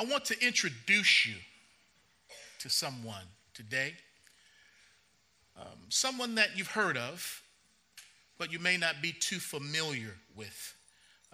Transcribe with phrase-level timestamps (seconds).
[0.00, 1.34] I want to introduce you
[2.60, 3.92] to someone today.
[5.60, 7.42] Um, someone that you've heard of,
[8.38, 10.74] but you may not be too familiar with.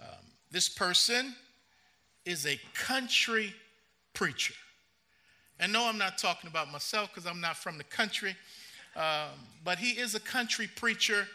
[0.01, 0.17] Um,
[0.51, 1.33] this person
[2.25, 3.53] is a country
[4.13, 4.55] preacher.
[5.61, 8.35] And no, I'm not talking about myself because I'm not from the country,
[8.97, 9.29] um,
[9.63, 11.25] but he is a country preacher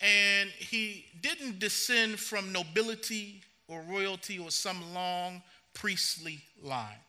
[0.00, 5.42] and he didn't descend from nobility or royalty or some long
[5.74, 7.00] priestly line.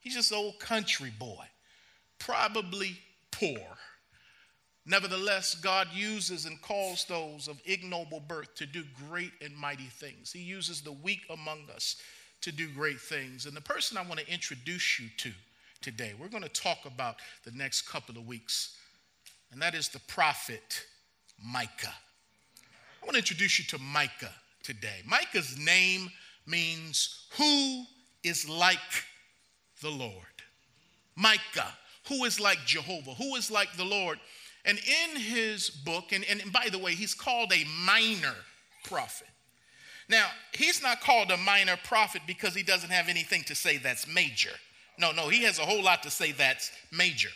[0.00, 1.44] He's just an old country boy,
[2.18, 2.98] probably
[3.30, 3.76] poor.
[4.86, 10.32] Nevertheless, God uses and calls those of ignoble birth to do great and mighty things.
[10.32, 11.96] He uses the weak among us
[12.40, 13.44] to do great things.
[13.44, 15.32] And the person I want to introduce you to
[15.82, 18.76] today, we're going to talk about the next couple of weeks,
[19.52, 20.84] and that is the prophet
[21.44, 21.94] Micah.
[23.02, 25.02] I want to introduce you to Micah today.
[25.06, 26.10] Micah's name
[26.48, 27.84] means who
[28.24, 28.78] is like
[29.82, 30.12] the Lord.
[31.16, 31.74] Micah,
[32.08, 34.18] who is like Jehovah, who is like the Lord.
[34.64, 38.34] And in his book, and, and by the way, he's called a minor
[38.84, 39.28] prophet.
[40.08, 44.06] Now, he's not called a minor prophet because he doesn't have anything to say that's
[44.06, 44.52] major.
[44.98, 47.28] No, no, he has a whole lot to say that's major.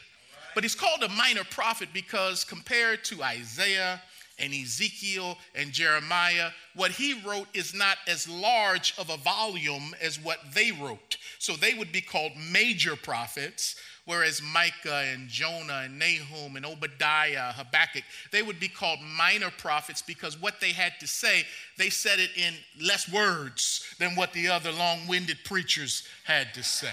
[0.55, 4.01] But he's called a minor prophet because compared to Isaiah
[4.39, 10.19] and Ezekiel and Jeremiah, what he wrote is not as large of a volume as
[10.19, 11.17] what they wrote.
[11.39, 17.53] So they would be called major prophets, whereas Micah and Jonah and Nahum and Obadiah,
[17.53, 21.45] Habakkuk, they would be called minor prophets because what they had to say,
[21.79, 26.63] they said it in less words than what the other long winded preachers had to
[26.63, 26.93] say.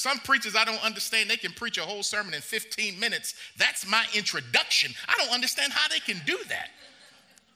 [0.00, 3.34] Some preachers I don't understand, they can preach a whole sermon in 15 minutes.
[3.56, 4.92] That's my introduction.
[5.06, 6.70] I don't understand how they can do that.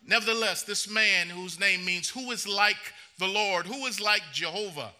[0.07, 2.77] Nevertheless, this man whose name means who is like
[3.19, 4.93] the Lord, who is like Jehovah,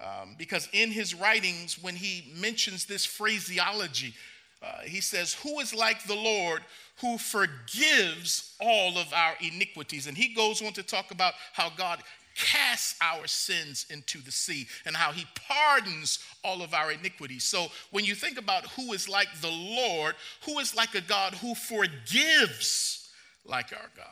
[0.00, 4.14] um, because in his writings, when he mentions this phraseology,
[4.62, 6.62] uh, he says, Who is like the Lord
[7.00, 10.06] who forgives all of our iniquities?
[10.08, 12.02] And he goes on to talk about how God
[12.38, 17.44] casts our sins into the sea and how he pardons all of our iniquities.
[17.44, 20.14] So when you think about who is like the Lord,
[20.46, 23.10] who is like a God who forgives
[23.44, 24.06] like our God?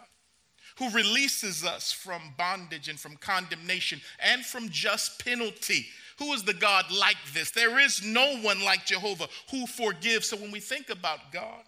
[0.79, 5.87] Who releases us from bondage and from condemnation and from just penalty.
[6.19, 7.51] Who is the God like this?
[7.51, 10.29] There is no one like Jehovah who forgives.
[10.29, 11.63] So when we think about God,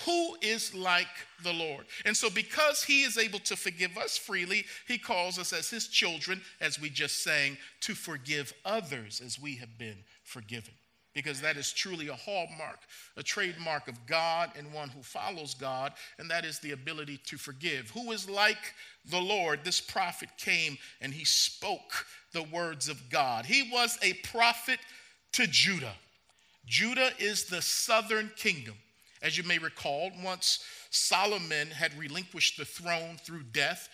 [0.00, 1.06] who is like
[1.42, 1.86] the Lord?
[2.04, 5.88] And so, because He is able to forgive us freely, He calls us as His
[5.88, 10.74] children, as we just sang, to forgive others as we have been forgiven.
[11.14, 12.78] Because that is truly a hallmark,
[13.18, 17.36] a trademark of God and one who follows God, and that is the ability to
[17.36, 17.90] forgive.
[17.90, 18.74] Who is like
[19.04, 19.60] the Lord?
[19.62, 23.44] This prophet came and he spoke the words of God.
[23.44, 24.78] He was a prophet
[25.32, 25.92] to Judah.
[26.64, 28.76] Judah is the southern kingdom.
[29.22, 33.88] As you may recall, once Solomon had relinquished the throne through death,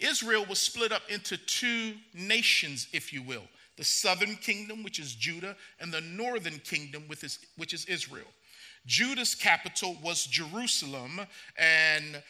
[0.00, 3.44] Israel was split up into two nations, if you will
[3.76, 8.26] the southern kingdom, which is Judah, and the northern kingdom, which is Israel.
[8.86, 11.20] Judah's capital was Jerusalem,
[11.58, 12.22] and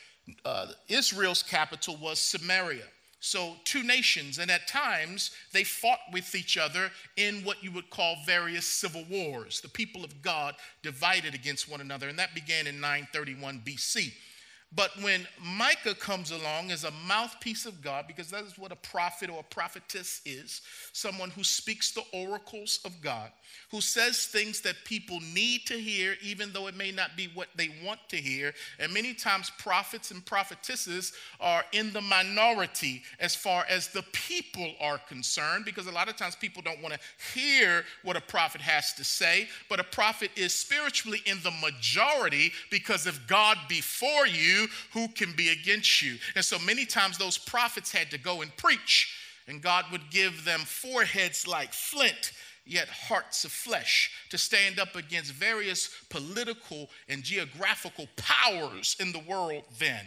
[0.44, 2.86] uh, Israel's capital was Samaria.
[3.26, 7.88] So, two nations, and at times they fought with each other in what you would
[7.88, 9.62] call various civil wars.
[9.62, 14.12] The people of God divided against one another, and that began in 931 BC.
[14.76, 18.76] But when Micah comes along as a mouthpiece of God, because that is what a
[18.76, 20.62] prophet or a prophetess is
[20.92, 23.30] someone who speaks the oracles of God,
[23.70, 27.48] who says things that people need to hear, even though it may not be what
[27.54, 28.52] they want to hear.
[28.80, 34.72] And many times, prophets and prophetesses are in the minority as far as the people
[34.80, 38.60] are concerned, because a lot of times people don't want to hear what a prophet
[38.60, 39.48] has to say.
[39.68, 45.32] But a prophet is spiritually in the majority because if God before you, who can
[45.32, 46.16] be against you?
[46.34, 49.14] And so many times, those prophets had to go and preach,
[49.46, 52.32] and God would give them foreheads like flint
[52.66, 59.18] yet hearts of flesh, to stand up against various political and geographical powers in the
[59.18, 60.04] world then.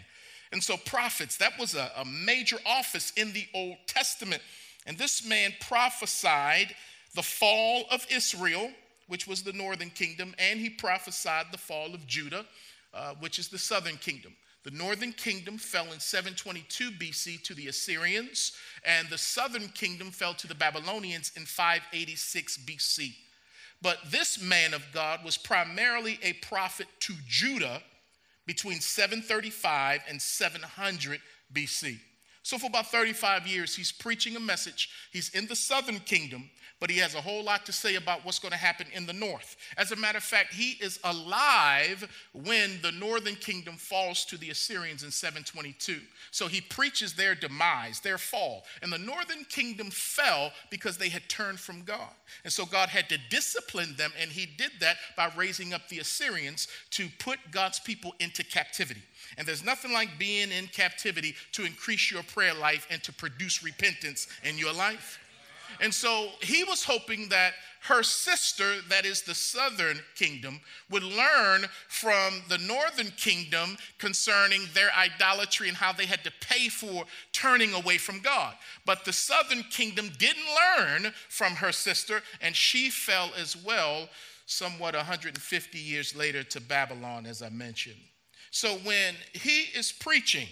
[0.52, 4.42] And so, prophets, that was a, a major office in the Old Testament.
[4.86, 6.74] And this man prophesied
[7.16, 8.72] the fall of Israel,
[9.08, 12.46] which was the northern kingdom, and he prophesied the fall of Judah,
[12.94, 14.34] uh, which is the southern kingdom.
[14.68, 18.52] The northern kingdom fell in 722 BC to the Assyrians,
[18.84, 23.14] and the southern kingdom fell to the Babylonians in 586 BC.
[23.82, 27.82] But this man of God was primarily a prophet to Judah
[28.46, 31.22] between 735 and 700
[31.54, 31.98] BC.
[32.44, 34.90] So, for about 35 years, he's preaching a message.
[35.14, 36.50] He's in the southern kingdom,
[36.80, 39.14] but he has a whole lot to say about what's going to happen in the
[39.14, 39.58] north.
[39.78, 44.52] As a matter of fact, he is alive when the northern kingdom falls to the
[44.52, 46.00] Assyrians in 722.
[46.32, 48.64] So, he preaches their demise, their fall.
[48.82, 52.12] And the northern kingdom fell because they had turned from God.
[52.44, 56.00] And so, God had to discipline them, and he did that by raising up the
[56.00, 59.02] Assyrians to put God's people into captivity.
[59.38, 63.64] And there's nothing like being in captivity to increase your prayer life and to produce
[63.64, 65.20] repentance in your life.
[65.82, 70.60] And so he was hoping that her sister, that is the southern kingdom,
[70.90, 76.68] would learn from the northern kingdom concerning their idolatry and how they had to pay
[76.68, 78.56] for turning away from God.
[78.86, 80.44] But the southern kingdom didn't
[80.78, 84.10] learn from her sister, and she fell as well,
[84.46, 87.96] somewhat 150 years later, to Babylon, as I mentioned.
[88.52, 90.48] So when he is preaching,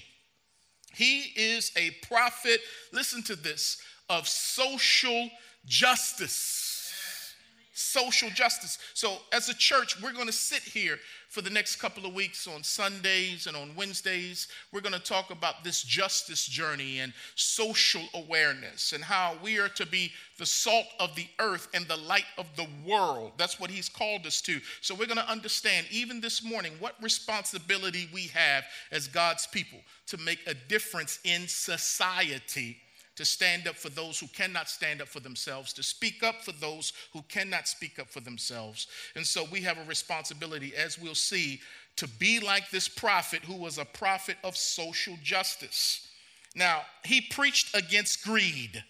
[0.94, 2.62] he is a prophet,
[2.94, 5.30] listen to this, of social
[5.66, 7.34] justice.
[7.78, 8.78] Social justice.
[8.94, 10.98] So, as a church, we're going to sit here
[11.28, 14.48] for the next couple of weeks on Sundays and on Wednesdays.
[14.72, 19.68] We're going to talk about this justice journey and social awareness and how we are
[19.68, 23.34] to be the salt of the earth and the light of the world.
[23.36, 24.62] That's what he's called us to.
[24.80, 28.64] So we're going to understand, even this morning, what responsibility we have
[28.94, 32.78] as God's people to make a difference in society
[33.16, 36.52] to stand up for those who cannot stand up for themselves, to speak up for
[36.54, 38.88] those who cannot speak up for themselves.
[39.16, 41.62] And so we have a responsibility, as we'll see,
[41.96, 46.08] to be like this prophet who was a prophet of social justice.
[46.56, 48.84] Now, he preached against greed.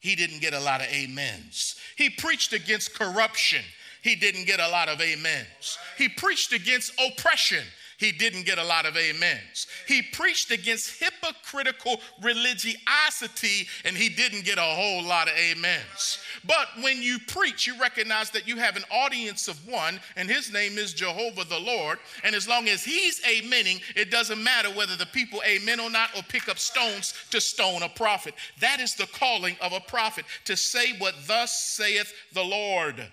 [0.00, 1.76] He didn't get a lot of amens.
[1.96, 3.62] He preached against corruption.
[4.02, 5.78] He didn't get a lot of amens.
[5.96, 7.64] He preached against oppression
[7.98, 9.66] he didn't get a lot of amens.
[9.86, 16.18] He preached against hypocritical religiosity and he didn't get a whole lot of amens.
[16.44, 20.52] But when you preach, you recognize that you have an audience of one, and his
[20.52, 21.98] name is Jehovah the Lord.
[22.24, 26.10] And as long as he's amening, it doesn't matter whether the people amen or not
[26.16, 28.34] or pick up stones to stone a prophet.
[28.60, 33.06] That is the calling of a prophet to say what thus saith the Lord.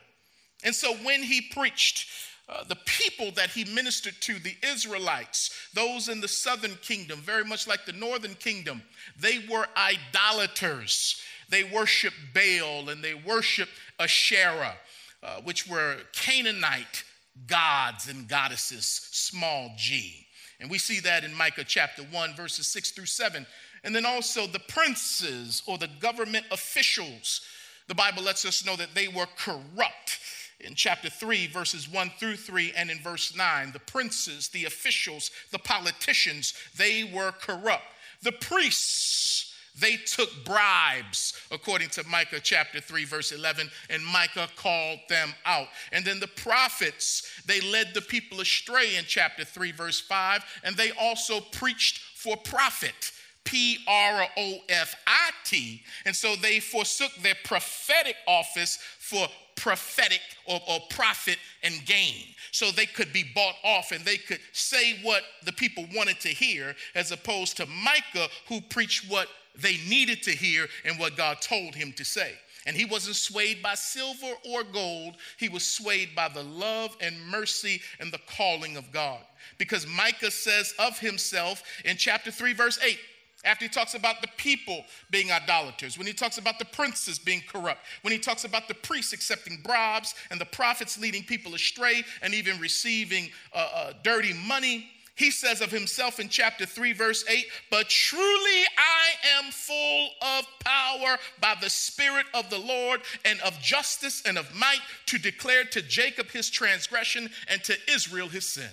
[0.64, 2.10] And so when he preached,
[2.50, 7.44] uh, the people that he ministered to, the Israelites, those in the southern kingdom, very
[7.46, 8.82] much like the northern kingdom,
[9.20, 11.22] they were idolaters.
[11.50, 14.76] They worshiped Baal and they worshiped Asherah,
[15.22, 17.04] uh, which were Canaanite
[17.46, 20.26] gods and goddesses, small g.
[20.60, 23.46] And we see that in Micah chapter 1, verses 6 through 7.
[23.84, 27.42] And then also the princes or the government officials.
[27.88, 30.20] The Bible lets us know that they were corrupt
[30.60, 33.72] in chapter 3, verses 1 through 3, and in verse 9.
[33.72, 37.86] The princes, the officials, the politicians, they were corrupt.
[38.22, 45.00] The priests, they took bribes, according to Micah chapter 3, verse 11, and Micah called
[45.08, 45.68] them out.
[45.92, 50.76] And then the prophets, they led the people astray in chapter 3, verse 5, and
[50.76, 53.12] they also preached for profit.
[53.44, 55.82] P R O F I T.
[56.06, 62.26] And so they forsook their prophetic office for prophetic or, or profit and gain.
[62.52, 66.30] So they could be bought off and they could say what the people wanted to
[66.30, 71.42] hear, as opposed to Micah, who preached what they needed to hear and what God
[71.42, 72.34] told him to say.
[72.66, 75.16] And he wasn't swayed by silver or gold.
[75.38, 79.22] He was swayed by the love and mercy and the calling of God.
[79.58, 83.00] Because Micah says of himself in chapter 3, verse 8,
[83.46, 87.42] after he talks about the people being idolaters, when he talks about the princes being
[87.48, 92.04] corrupt, when he talks about the priests accepting bribes and the prophets leading people astray
[92.22, 94.88] and even receiving uh, uh, dirty money,
[95.20, 100.46] he says of himself in chapter 3, verse 8, But truly I am full of
[100.64, 105.66] power by the Spirit of the Lord and of justice and of might to declare
[105.66, 108.70] to Jacob his transgression and to Israel his sin.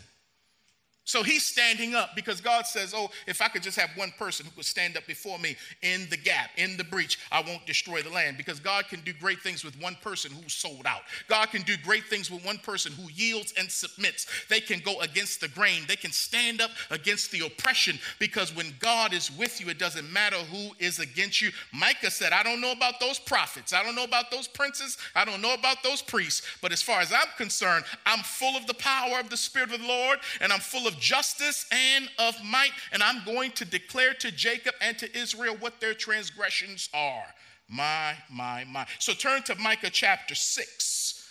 [1.06, 4.44] So he's standing up because God says, Oh, if I could just have one person
[4.44, 8.02] who could stand up before me in the gap, in the breach, I won't destroy
[8.02, 8.36] the land.
[8.36, 11.02] Because God can do great things with one person who's sold out.
[11.28, 14.26] God can do great things with one person who yields and submits.
[14.48, 18.00] They can go against the grain, they can stand up against the oppression.
[18.18, 21.50] Because when God is with you, it doesn't matter who is against you.
[21.72, 25.24] Micah said, I don't know about those prophets, I don't know about those princes, I
[25.24, 26.42] don't know about those priests.
[26.60, 29.80] But as far as I'm concerned, I'm full of the power of the Spirit of
[29.80, 34.14] the Lord, and I'm full of justice and of might, and I'm going to declare
[34.14, 37.24] to Jacob and to Israel what their transgressions are.
[37.68, 38.86] My, my, my.
[38.98, 41.28] So turn to Micah chapter 6,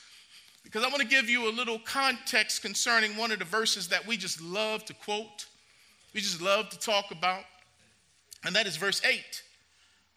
[0.64, 4.06] because I want to give you a little context concerning one of the verses that
[4.06, 5.46] we just love to quote,
[6.14, 7.44] we just love to talk about.
[8.46, 9.44] And that is verse 8,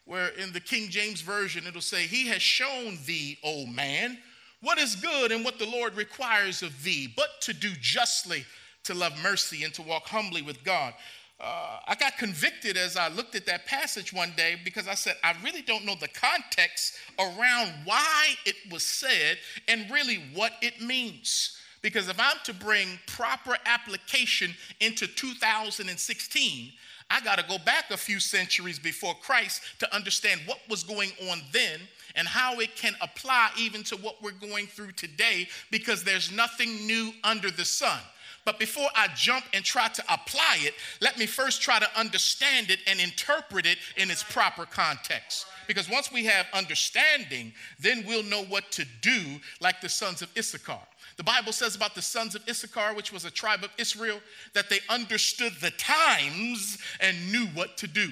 [0.04, 4.18] where in the King James Version it'll say, He has shown thee, O man,
[4.60, 8.44] what is good and what the Lord requires of thee, but to do justly,
[8.88, 10.94] to love mercy, and to walk humbly with God.
[11.40, 15.14] Uh, I got convicted as I looked at that passage one day because I said,
[15.22, 20.80] I really don't know the context around why it was said and really what it
[20.80, 21.56] means.
[21.80, 26.72] Because if I'm to bring proper application into 2016,
[27.10, 31.10] I got to go back a few centuries before Christ to understand what was going
[31.30, 31.80] on then
[32.16, 36.86] and how it can apply even to what we're going through today because there's nothing
[36.86, 38.00] new under the sun.
[38.48, 42.70] But before I jump and try to apply it, let me first try to understand
[42.70, 45.44] it and interpret it in its proper context.
[45.66, 49.20] Because once we have understanding, then we'll know what to do,
[49.60, 50.80] like the sons of Issachar.
[51.18, 54.18] The Bible says about the sons of Issachar, which was a tribe of Israel,
[54.54, 58.08] that they understood the times and knew what to do.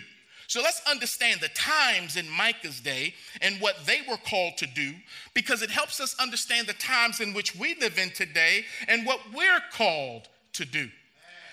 [0.48, 4.94] So let's understand the times in Micah's day and what they were called to do
[5.34, 9.20] because it helps us understand the times in which we live in today and what
[9.34, 10.88] we're called to do.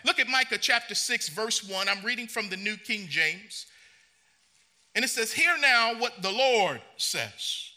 [0.06, 1.90] Look at Micah chapter 6, verse 1.
[1.90, 3.66] I'm reading from the New King James.
[4.96, 7.73] And it says, Hear now what the Lord says.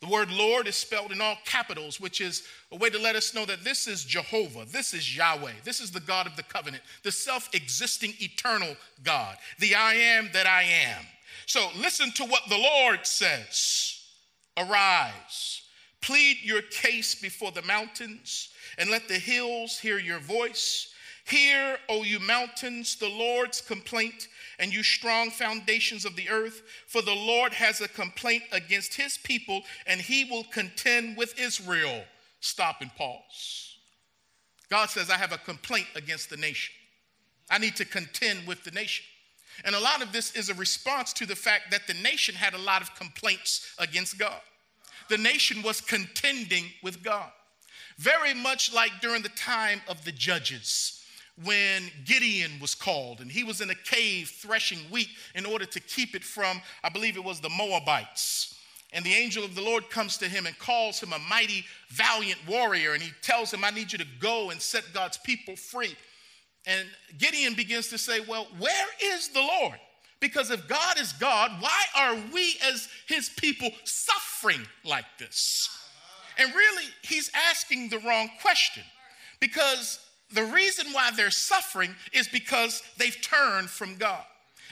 [0.00, 3.34] The word Lord is spelled in all capitals, which is a way to let us
[3.34, 6.82] know that this is Jehovah, this is Yahweh, this is the God of the covenant,
[7.02, 11.02] the self existing eternal God, the I am that I am.
[11.46, 14.02] So listen to what the Lord says
[14.58, 15.62] Arise,
[16.02, 20.92] plead your case before the mountains, and let the hills hear your voice.
[21.26, 24.28] Hear, O you mountains, the Lord's complaint,
[24.60, 29.18] and you strong foundations of the earth, for the Lord has a complaint against his
[29.18, 32.04] people, and he will contend with Israel.
[32.38, 33.76] Stop and pause.
[34.70, 36.72] God says, I have a complaint against the nation.
[37.50, 39.04] I need to contend with the nation.
[39.64, 42.54] And a lot of this is a response to the fact that the nation had
[42.54, 44.40] a lot of complaints against God.
[45.08, 47.30] The nation was contending with God.
[47.98, 50.95] Very much like during the time of the judges
[51.44, 55.80] when Gideon was called and he was in a cave threshing wheat in order to
[55.80, 58.54] keep it from, I believe it was the Moabites.
[58.92, 62.38] And the angel of the Lord comes to him and calls him a mighty, valiant
[62.48, 62.94] warrior.
[62.94, 65.94] And he tells him, I need you to go and set God's people free.
[66.64, 66.86] And
[67.18, 69.78] Gideon begins to say, Well, where is the Lord?
[70.20, 75.68] Because if God is God, why are we as his people suffering like this?
[76.38, 78.82] And really, he's asking the wrong question
[79.40, 84.24] because the reason why they're suffering is because they've turned from God.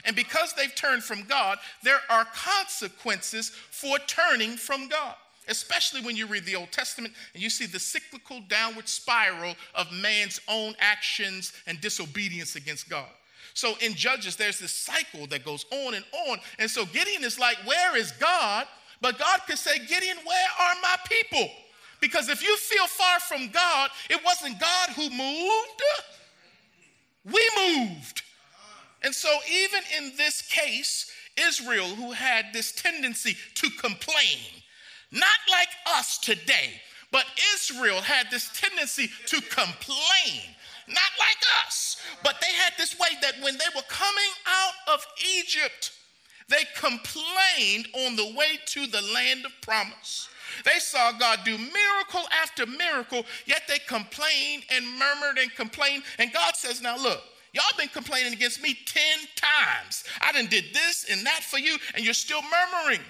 [0.03, 5.15] And because they've turned from God, there are consequences for turning from God.
[5.47, 9.91] Especially when you read the Old Testament and you see the cyclical downward spiral of
[9.91, 13.07] man's own actions and disobedience against God.
[13.53, 16.39] So in Judges, there's this cycle that goes on and on.
[16.59, 18.65] And so Gideon is like, Where is God?
[19.01, 21.49] But God could say, Gideon, where are my people?
[22.05, 25.81] Because if you feel far from God, it wasn't God who moved,
[27.25, 28.21] we moved.
[29.01, 34.37] And so, even in this case, Israel, who had this tendency to complain,
[35.11, 36.79] not like us today,
[37.11, 40.43] but Israel had this tendency to complain,
[40.87, 45.03] not like us, but they had this way that when they were coming out of
[45.39, 45.91] Egypt,
[46.49, 50.29] they complained on the way to the land of promise.
[50.63, 56.03] They saw God do miracle after miracle, yet they complained and murmured and complained.
[56.19, 57.21] And God says, Now look,
[57.53, 59.01] y'all been complaining against me 10
[59.35, 60.03] times.
[60.21, 63.01] I done did this and that for you, and you're still murmuring.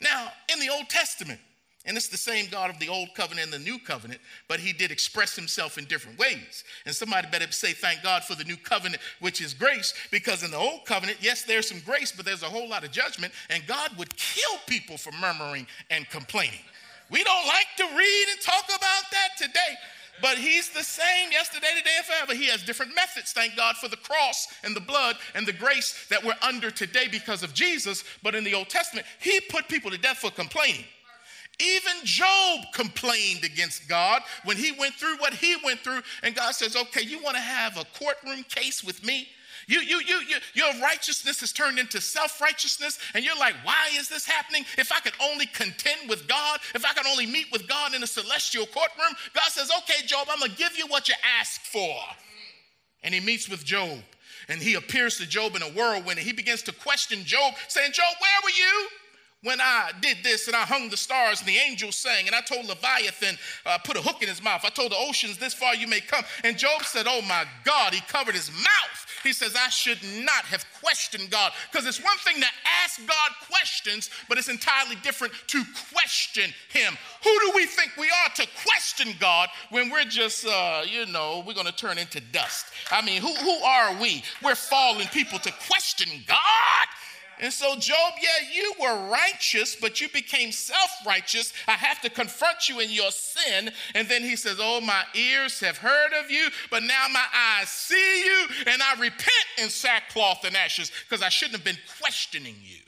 [0.00, 1.40] Now, in the Old Testament,
[1.84, 4.72] and it's the same God of the old covenant and the new covenant, but he
[4.72, 6.62] did express himself in different ways.
[6.86, 10.52] And somebody better say, Thank God for the new covenant, which is grace, because in
[10.52, 13.66] the old covenant, yes, there's some grace, but there's a whole lot of judgment, and
[13.66, 16.60] God would kill people for murmuring and complaining.
[17.12, 19.76] We don't like to read and talk about that today.
[20.22, 22.34] But he's the same yesterday, today, and forever.
[22.34, 23.32] He has different methods.
[23.32, 27.08] Thank God for the cross and the blood and the grace that we're under today
[27.10, 28.04] because of Jesus.
[28.22, 30.84] But in the Old Testament, he put people to death for complaining.
[31.60, 36.00] Even Job complained against God when he went through what he went through.
[36.22, 39.28] And God says, Okay, you want to have a courtroom case with me?
[39.66, 43.88] You, you, you, you, your righteousness has turned into self righteousness, and you're like, why
[43.94, 44.64] is this happening?
[44.78, 48.02] If I could only contend with God, if I could only meet with God in
[48.02, 51.94] a celestial courtroom, God says, okay, Job, I'm gonna give you what you asked for.
[53.02, 53.98] And he meets with Job,
[54.48, 57.92] and he appears to Job in a whirlwind, and he begins to question Job, saying,
[57.92, 58.88] Job, where were you?
[59.42, 62.40] When I did this and I hung the stars and the angels sang and I
[62.40, 64.62] told Leviathan, uh, put a hook in his mouth.
[64.64, 66.24] I told the oceans, this far you may come.
[66.44, 69.06] And Job said, Oh my God, he covered his mouth.
[69.22, 71.52] He says, I should not have questioned God.
[71.70, 72.46] Because it's one thing to
[72.82, 76.96] ask God questions, but it's entirely different to question him.
[77.22, 81.42] Who do we think we are to question God when we're just, uh, you know,
[81.46, 82.66] we're going to turn into dust?
[82.90, 84.22] I mean, who, who are we?
[84.42, 86.38] We're fallen people to question God.
[87.40, 91.52] And so, Job, yeah, you were righteous, but you became self righteous.
[91.66, 93.70] I have to confront you in your sin.
[93.94, 97.68] And then he says, Oh, my ears have heard of you, but now my eyes
[97.68, 102.56] see you, and I repent in sackcloth and ashes because I shouldn't have been questioning
[102.62, 102.78] you.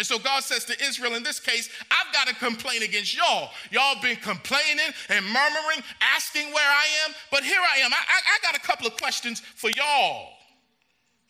[0.00, 3.50] And so God says to Israel, in this case, I've got to complain against y'all.
[3.70, 7.92] Y'all been complaining and murmuring, asking where I am, but here I am.
[7.92, 10.39] I, I, I got a couple of questions for y'all.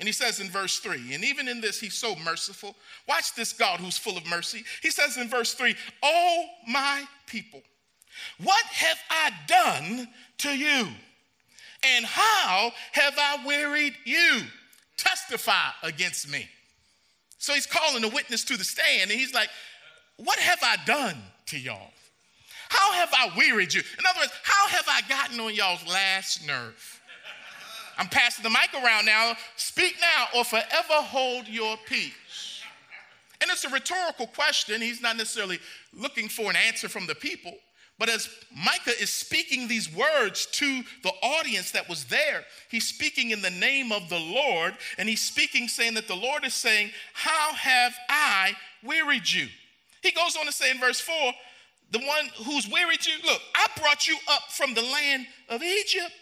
[0.01, 2.75] And he says in verse 3, and even in this, he's so merciful.
[3.07, 4.65] Watch this God who's full of mercy.
[4.83, 7.61] He says in verse 3, Oh, my people,
[8.43, 10.89] what have I done to you?
[11.83, 14.41] And how have I wearied you?
[14.97, 16.49] Testify against me.
[17.37, 19.51] So he's calling a witness to the stand, and he's like,
[20.17, 21.17] What have I done
[21.47, 21.93] to y'all?
[22.71, 23.83] How have I wearied you?
[23.99, 27.00] In other words, how have I gotten on y'all's last nerve?
[28.01, 29.35] I'm passing the mic around now.
[29.57, 32.63] Speak now or forever hold your peace.
[33.43, 34.81] And it's a rhetorical question.
[34.81, 35.59] He's not necessarily
[35.93, 37.53] looking for an answer from the people.
[37.99, 43.33] But as Micah is speaking these words to the audience that was there, he's speaking
[43.33, 46.93] in the name of the Lord, and he's speaking saying that the Lord is saying,
[47.13, 49.49] How have I wearied you?
[50.03, 51.15] He goes on to say in verse 4,
[51.91, 56.13] The one who's wearied you, look, I brought you up from the land of Egypt.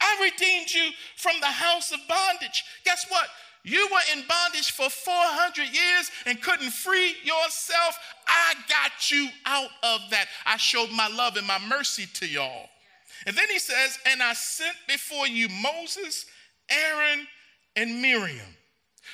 [0.00, 2.64] I redeemed you from the house of bondage.
[2.84, 3.28] Guess what?
[3.62, 7.98] You were in bondage for 400 years and couldn't free yourself.
[8.26, 10.26] I got you out of that.
[10.46, 12.68] I showed my love and my mercy to y'all.
[13.26, 16.24] And then he says, And I sent before you Moses,
[16.70, 17.26] Aaron,
[17.76, 18.56] and Miriam.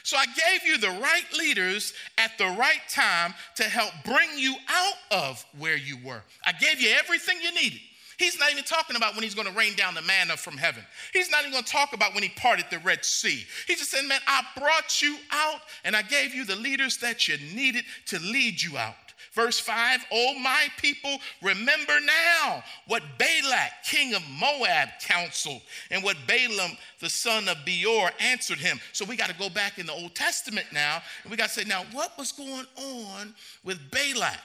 [0.05, 4.55] So I gave you the right leaders at the right time to help bring you
[4.69, 6.23] out of where you were.
[6.45, 7.81] I gave you everything you needed.
[8.18, 10.83] He's not even talking about when he's going to rain down the manna from heaven.
[11.12, 13.44] He's not even going to talk about when he parted the Red Sea.
[13.66, 17.29] He's just saying, Man, I brought you out and I gave you the leaders that
[17.29, 18.94] you needed to lead you out.
[19.33, 26.16] Verse 5 Oh, my people, remember now what Balak, king of Moab, counseled and what
[26.26, 28.81] Balaam, the son of Beor, answered him.
[28.92, 31.61] So we got to go back in the Old Testament now and we got to
[31.61, 34.40] say, Now, what was going on with Balak?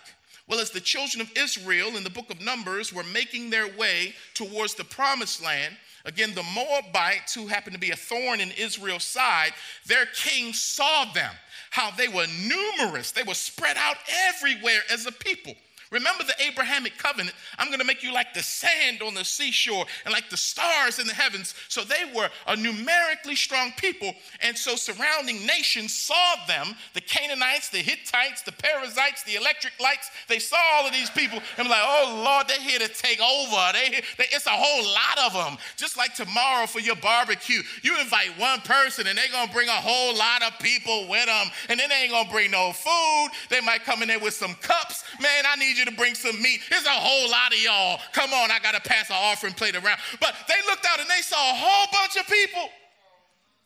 [0.52, 4.14] Well, as the children of Israel in the book of Numbers were making their way
[4.34, 9.06] towards the promised land, again, the Moabites, who happened to be a thorn in Israel's
[9.06, 9.54] side,
[9.86, 11.34] their king saw them,
[11.70, 13.96] how they were numerous, they were spread out
[14.28, 15.56] everywhere as a people.
[15.92, 17.36] Remember the Abrahamic covenant.
[17.60, 21.00] I'm going to make you like the sand on the seashore and like the stars
[21.00, 21.54] in the heavens.
[21.68, 24.14] So they were a numerically strong people.
[24.40, 30.10] And so surrounding nations saw them the Canaanites, the Hittites, the Perizzites, the electric lights.
[30.30, 33.20] They saw all of these people and were like, oh Lord, they're here to take
[33.20, 33.74] over.
[33.74, 35.58] They, they, it's a whole lot of them.
[35.76, 39.68] Just like tomorrow for your barbecue, you invite one person and they're going to bring
[39.68, 41.48] a whole lot of people with them.
[41.68, 43.28] And then they ain't going to bring no food.
[43.50, 45.04] They might come in there with some cups.
[45.20, 46.62] Man, I need you you to bring some meat.
[46.70, 48.00] There's a whole lot of y'all.
[48.14, 50.00] Come on, I got to pass an offering plate around.
[50.20, 52.70] But they looked out and they saw a whole bunch of people.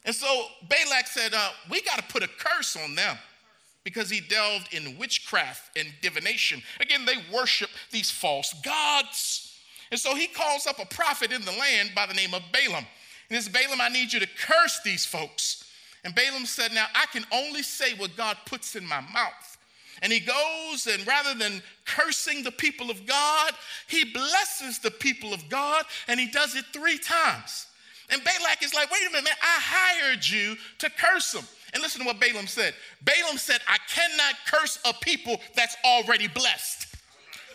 [0.06, 3.18] And so Balak said, uh, We got to put a curse on them
[3.84, 6.62] because he delved in witchcraft and divination.
[6.80, 9.54] Again, they worship these false gods.
[9.92, 12.86] And so he calls up a prophet in the land by the name of Balaam.
[13.30, 15.64] And says, Balaam, I need you to curse these folks.
[16.04, 19.55] And Balaam said, Now I can only say what God puts in my mouth.
[20.06, 23.54] And he goes, and rather than cursing the people of God,
[23.88, 27.66] he blesses the people of God, and he does it three times.
[28.12, 31.44] And Balak is like, wait a minute, man, I hired you to curse them.
[31.74, 32.76] And listen to what Balaam said.
[33.04, 36.86] Balaam said, I cannot curse a people that's already blessed.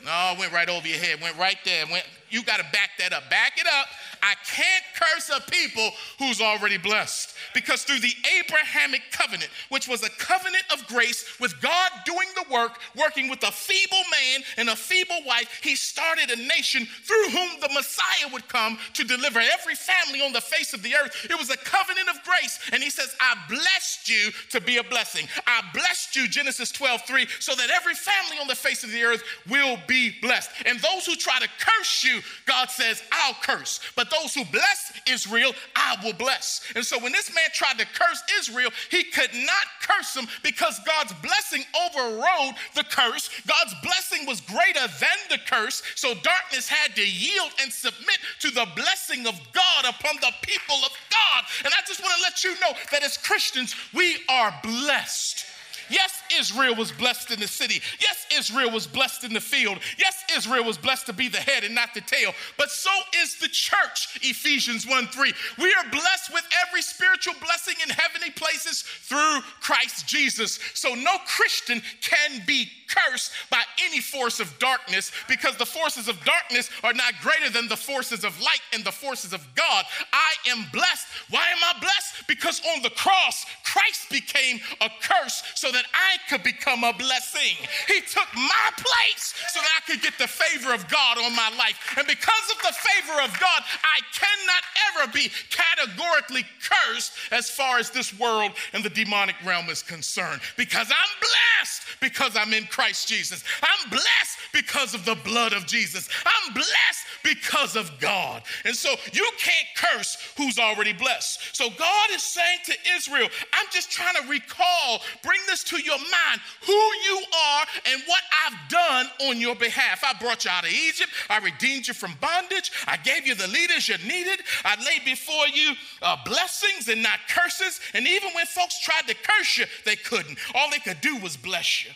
[0.04, 1.86] No, went right over your head, went right there.
[1.86, 3.28] Went, you got to back that up.
[3.30, 3.86] Back it up.
[4.22, 7.34] I can't curse a people who's already blessed.
[7.54, 12.44] Because through the Abrahamic covenant, which was a covenant of grace with God doing the
[12.52, 17.30] work, working with a feeble man and a feeble wife, he started a nation through
[17.30, 21.26] whom the Messiah would come to deliver every family on the face of the earth.
[21.28, 22.58] It was a covenant of grace.
[22.72, 25.26] And he says, I blessed you to be a blessing.
[25.46, 29.02] I blessed you, Genesis 12, 3, so that every family on the face of the
[29.02, 30.50] earth will be blessed.
[30.66, 33.80] And those who try to curse you, God says, I'll curse.
[33.96, 36.64] But those who bless Israel, I will bless.
[36.74, 40.80] And so when this man tried to curse Israel, he could not curse them because
[40.86, 43.30] God's blessing overrode the curse.
[43.46, 45.82] God's blessing was greater than the curse.
[45.96, 50.76] So darkness had to yield and submit to the blessing of God upon the people
[50.76, 51.44] of God.
[51.64, 55.46] And I just want to let you know that as Christians, we are blessed.
[55.90, 57.80] Yes, Israel was blessed in the city.
[58.00, 59.78] Yes, Israel was blessed in the field.
[59.98, 62.32] Yes, Israel was blessed to be the head and not the tail.
[62.56, 62.90] But so
[63.22, 65.32] is the church, Ephesians 1 3.
[65.58, 70.58] We are blessed with every spiritual blessing in heavenly places through Christ Jesus.
[70.74, 76.22] So no Christian can be cursed by any force of darkness because the forces of
[76.24, 79.84] darkness are not greater than the forces of light and the forces of God.
[80.12, 81.06] I am blessed.
[81.30, 82.26] Why am I blessed?
[82.26, 86.92] Because on the cross, Christ became a curse so that that I could become a
[86.92, 87.56] blessing.
[87.88, 91.50] He took my place so that I could get the favor of God on my
[91.56, 91.96] life.
[91.96, 94.62] And because of the favor of God, I cannot
[94.92, 100.42] ever be categorically cursed as far as this world and the demonic realm is concerned.
[100.58, 103.42] Because I'm blessed because I'm in Christ Jesus.
[103.62, 106.08] I'm blessed because of the blood of Jesus.
[106.26, 108.42] I'm blessed because of God.
[108.64, 111.56] And so you can't curse who's already blessed.
[111.56, 115.98] So God is saying to Israel, I'm just trying to recall, bring this to your
[115.98, 120.02] mind who you are and what I've done on your behalf.
[120.04, 121.10] I brought you out of Egypt.
[121.28, 122.72] I redeemed you from bondage.
[122.86, 124.40] I gave you the leaders you needed.
[124.64, 127.80] I laid before you uh, blessings and not curses.
[127.94, 130.38] And even when folks tried to curse you, they couldn't.
[130.54, 131.92] All they could do was bless you.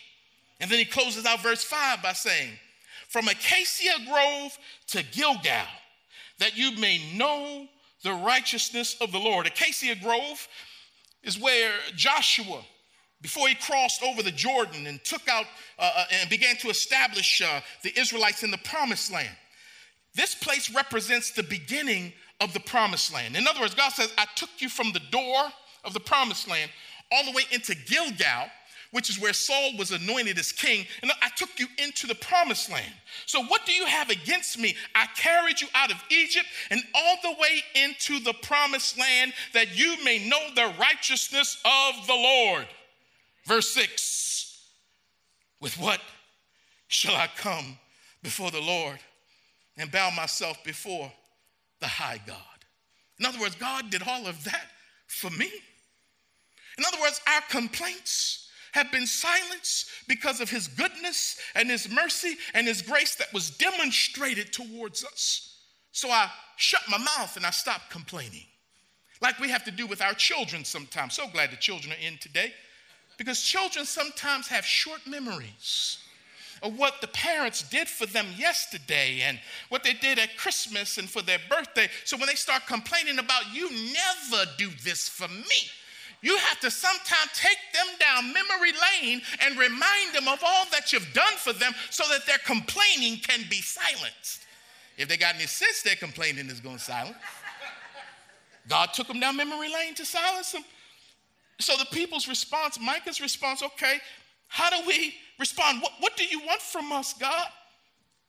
[0.61, 2.51] And then he closes out verse 5 by saying,
[3.09, 4.57] From Acacia Grove
[4.89, 5.67] to Gilgal,
[6.39, 7.67] that you may know
[8.05, 9.47] the righteousness of the Lord.
[9.47, 10.47] Acacia Grove
[11.25, 12.63] is where Joshua
[13.25, 15.47] before he crossed over the Jordan and took out
[15.79, 19.35] uh, uh, and began to establish uh, the Israelites in the promised land.
[20.15, 23.35] This place represents the beginning of the promised land.
[23.35, 25.43] In other words, God says, I took you from the door
[25.85, 26.71] of the promised land
[27.11, 28.51] all the way into Gilgal,
[28.91, 32.71] which is where Saul was anointed as king, and I took you into the promised
[32.71, 32.93] land.
[33.25, 34.77] So, what do you have against me?
[34.95, 39.79] I carried you out of Egypt and all the way into the promised land that
[39.79, 42.67] you may know the righteousness of the Lord.
[43.47, 44.63] Verse 6
[45.61, 46.01] With what
[46.89, 47.79] shall I come
[48.23, 48.99] before the Lord
[49.77, 51.13] and bow myself before
[51.81, 52.39] the high God?
[53.19, 54.67] In other words, God did all of that
[55.07, 55.51] for me.
[56.77, 62.37] In other words, our complaints have been silenced because of his goodness and his mercy
[62.55, 65.61] and his grace that was demonstrated towards us.
[65.93, 68.47] So I shut my mouth and I stopped complaining.
[69.21, 71.15] Like we have to do with our children sometimes.
[71.15, 72.53] So glad the children are in today.
[73.17, 75.99] Because children sometimes have short memories
[76.63, 81.09] of what the parents did for them yesterday and what they did at Christmas and
[81.09, 81.89] for their birthday.
[82.05, 85.71] So when they start complaining about, you never do this for me,
[86.23, 90.91] you have to sometimes take them down memory lane and remind them of all that
[90.91, 94.47] you've done for them so that their complaining can be silenced.
[94.97, 97.17] If they got any sense, their complaining is going to silence.
[98.69, 100.65] God took them down memory lane to silence them.
[101.61, 103.99] So the people's response, Micah's response, okay,
[104.49, 105.83] how do we respond?
[105.83, 107.49] What, what do you want from us, God?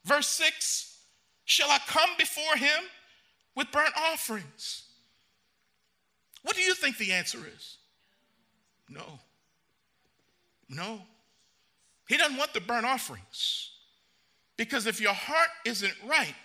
[0.04, 0.98] Verse 6
[1.46, 2.84] Shall I come before him
[3.56, 4.84] with burnt offerings?
[6.42, 7.78] What do you think the answer is?
[8.90, 9.20] No.
[10.70, 11.02] No.
[12.08, 13.72] He doesn't want the burnt offerings.
[14.58, 16.36] Because if your heart isn't right,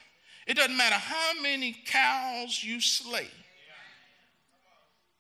[0.47, 3.29] it doesn't matter how many cows you slay,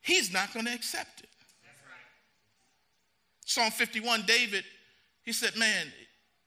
[0.00, 1.29] he's not going to accept it.
[3.50, 4.62] Psalm 51, David,
[5.24, 5.88] he said, Man,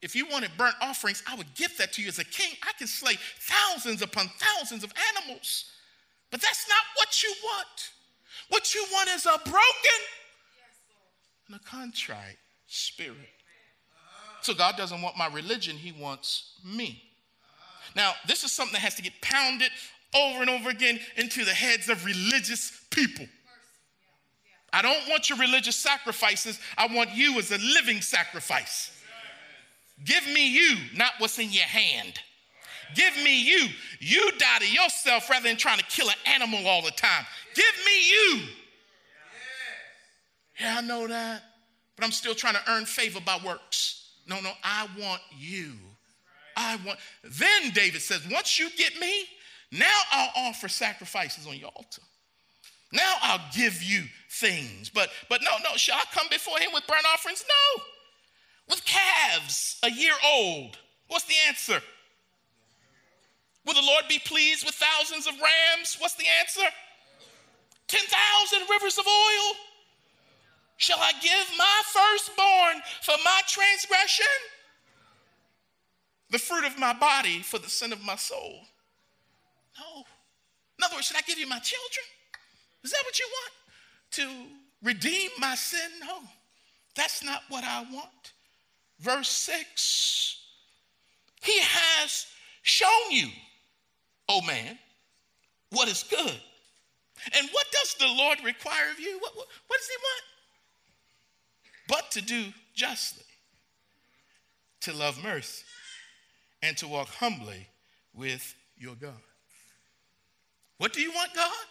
[0.01, 2.55] if you wanted burnt offerings, I would give that to you as a king.
[2.63, 5.65] I can slay thousands upon thousands of animals.
[6.31, 7.91] But that's not what you want.
[8.47, 9.99] What you want is a broken
[11.47, 12.37] and a contrite
[12.67, 13.17] spirit.
[14.41, 17.03] So God doesn't want my religion, He wants me.
[17.97, 19.71] Now, this is something that has to get pounded
[20.15, 23.25] over and over again into the heads of religious people.
[24.73, 26.59] I don't want your religious sacrifices.
[26.77, 28.91] I want you as a living sacrifice.
[30.03, 32.19] Give me you, not what's in your hand.
[32.95, 33.67] Give me you.
[33.99, 37.25] You die to yourself rather than trying to kill an animal all the time.
[37.53, 38.41] Give me you.
[40.59, 41.43] Yeah, I know that,
[41.95, 44.11] but I'm still trying to earn favor by works.
[44.27, 45.73] No, no, I want you.
[46.55, 46.99] I want.
[47.23, 49.25] Then David says, once you get me,
[49.71, 52.01] now I'll offer sacrifices on your altar.
[52.93, 54.89] Now I'll give you things.
[54.89, 57.43] But but no, no, shall I come before him with burnt offerings?
[57.47, 57.83] No.
[58.69, 60.77] With calves a year old.
[61.07, 61.81] What's the answer?
[63.65, 65.97] Will the Lord be pleased with thousands of rams?
[65.99, 66.67] What's the answer?
[67.87, 69.55] 10,000 rivers of oil?
[70.77, 74.25] Shall I give my firstborn for my transgression?
[76.29, 78.61] The fruit of my body for the sin of my soul?
[79.79, 80.03] No.
[80.77, 82.05] In other words, should I give you my children?
[82.83, 83.53] Is that what you want?
[84.11, 85.89] To redeem my sin?
[86.01, 86.19] No,
[86.95, 88.33] that's not what I want.
[88.99, 90.41] Verse 6
[91.41, 92.25] He has
[92.61, 93.27] shown you,
[94.29, 94.77] O oh man,
[95.71, 96.39] what is good.
[97.35, 99.17] And what does the Lord require of you?
[99.19, 100.23] What, what, what does He want?
[101.87, 103.25] But to do justly,
[104.81, 105.63] to love mercy,
[106.61, 107.67] and to walk humbly
[108.13, 109.21] with your God.
[110.77, 111.65] What do you want, God?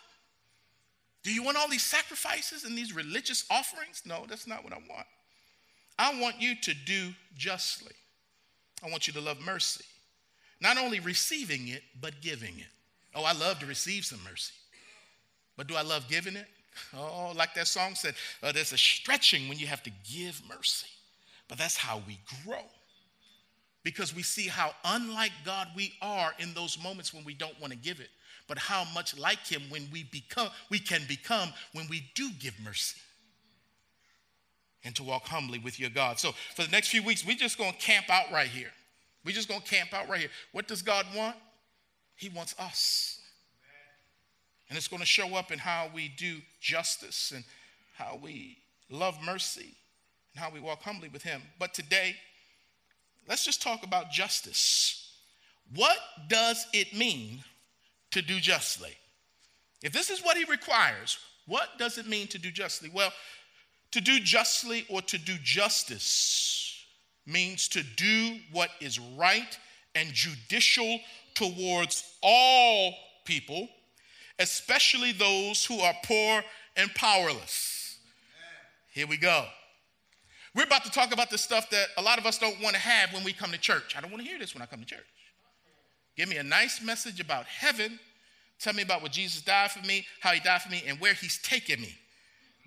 [1.22, 4.02] Do you want all these sacrifices and these religious offerings?
[4.04, 5.06] No, that's not what I want.
[5.98, 7.92] I want you to do justly.
[8.85, 9.85] I want you to love mercy,
[10.61, 12.66] not only receiving it, but giving it.
[13.14, 14.54] Oh, I love to receive some mercy.
[15.56, 16.46] But do I love giving it?
[16.96, 20.87] Oh, like that song said, uh, there's a stretching when you have to give mercy.
[21.46, 22.64] But that's how we grow.
[23.85, 27.74] Because we see how unlike God we are in those moments when we don't want
[27.74, 28.08] to give it,
[28.53, 32.53] but how much like him when we become we can become when we do give
[32.62, 33.01] mercy.
[34.85, 36.19] And to walk humbly with your God.
[36.19, 38.71] So for the next few weeks, we're just gonna camp out right here.
[39.25, 40.29] We're just gonna camp out right here.
[40.53, 41.35] What does God want?
[42.15, 43.21] He wants us.
[44.69, 47.45] And it's going to show up in how we do justice and
[47.97, 48.59] how we
[48.91, 49.75] love mercy
[50.35, 51.41] and how we walk humbly with Him.
[51.59, 52.17] But today,
[53.27, 55.15] let's just talk about justice.
[55.75, 55.97] What
[56.29, 57.45] does it mean
[58.12, 58.96] to do justly?
[59.83, 62.90] If this is what He requires, what does it mean to do justly?
[62.92, 63.12] Well,
[63.90, 66.85] to do justly or to do justice
[67.27, 69.59] means to do what is right
[69.94, 70.98] and judicial
[71.35, 72.94] towards all
[73.25, 73.68] people
[74.42, 76.42] especially those who are poor
[76.77, 77.98] and powerless.
[78.92, 79.46] Here we go.
[80.55, 82.81] We're about to talk about the stuff that a lot of us don't want to
[82.81, 83.94] have when we come to church.
[83.96, 85.07] I don't want to hear this when I come to church.
[86.16, 87.98] Give me a nice message about heaven.
[88.61, 91.14] Tell me about what Jesus died for me, how he died for me, and where
[91.14, 91.96] he's taking me.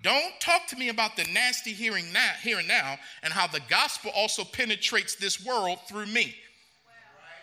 [0.02, 3.60] Don't talk to me about the nasty hearing now, here and now, and how the
[3.68, 6.34] gospel also penetrates this world through me.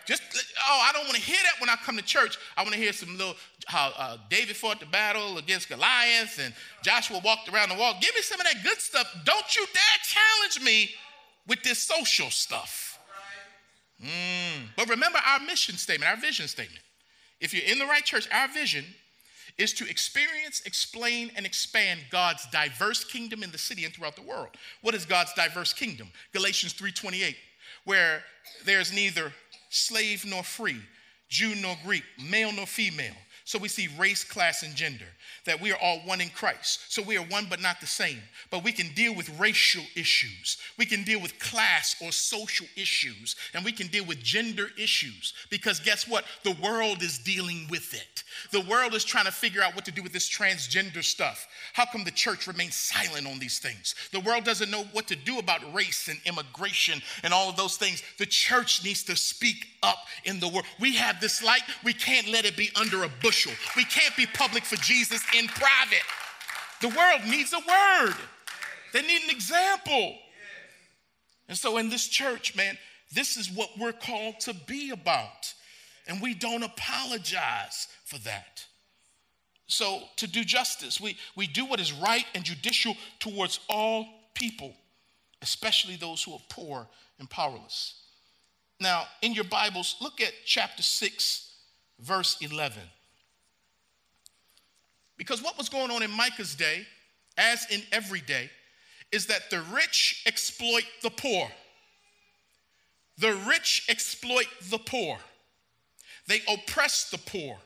[0.06, 0.22] Just
[0.68, 2.38] oh, I don't want to hear that when I come to church.
[2.58, 3.36] I want to hear some little
[3.66, 7.96] how uh, David fought the battle against Goliath and Joshua walked around the wall.
[8.02, 9.08] Give me some of that good stuff.
[9.24, 10.92] Don't you dare challenge me
[11.48, 12.93] with this social stuff.
[14.04, 14.68] Mm.
[14.76, 16.84] But remember our mission statement, our vision statement.
[17.40, 18.86] If you're in the right church, our vision
[19.58, 24.22] is to experience, explain, and expand God's diverse kingdom in the city and throughout the
[24.22, 24.50] world.
[24.82, 26.12] What is God's diverse kingdom?
[26.34, 27.38] Galatians 3:28,
[27.86, 28.24] where
[28.66, 29.34] there's neither
[29.70, 30.82] slave nor free,
[31.30, 33.16] Jew nor Greek, male nor female.
[33.46, 35.08] So we see race, class, and gender,
[35.46, 36.92] that we are all one in Christ.
[36.92, 38.20] So we are one but not the same.
[38.50, 43.36] But we can deal with racial issues, we can deal with class or social issues,
[43.54, 45.34] and we can deal with gender issues.
[45.50, 46.26] Because guess what?
[46.44, 48.24] The world is dealing with it.
[48.52, 51.48] The world is trying to figure out what to do with this transgender stuff.
[51.74, 53.96] How come the church remains silent on these things?
[54.12, 57.78] The world doesn't know what to do about race and immigration and all of those
[57.78, 58.04] things.
[58.18, 60.66] The church needs to speak up in the world.
[60.80, 63.52] We have this light, we can't let it be under a bushel.
[63.76, 66.04] We can't be public for Jesus in private.
[66.82, 68.16] The world needs a word,
[68.94, 70.16] they need an example.
[71.50, 72.78] And so in this church, man,
[73.14, 75.54] this is what we're called to be about.
[76.08, 78.66] And we don't apologize for that.
[79.68, 84.74] So, to do justice, we, we do what is right and judicial towards all people,
[85.42, 88.02] especially those who are poor and powerless.
[88.80, 91.50] Now, in your Bibles, look at chapter 6,
[92.00, 92.82] verse 11.
[95.24, 96.86] Because what was going on in Micah's day,
[97.38, 98.50] as in every day,
[99.10, 101.50] is that the rich exploit the poor.
[103.20, 105.18] The rich exploit the poor.
[106.28, 107.58] They oppress the poor.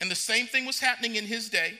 [0.00, 1.78] And the same thing was happening in his day.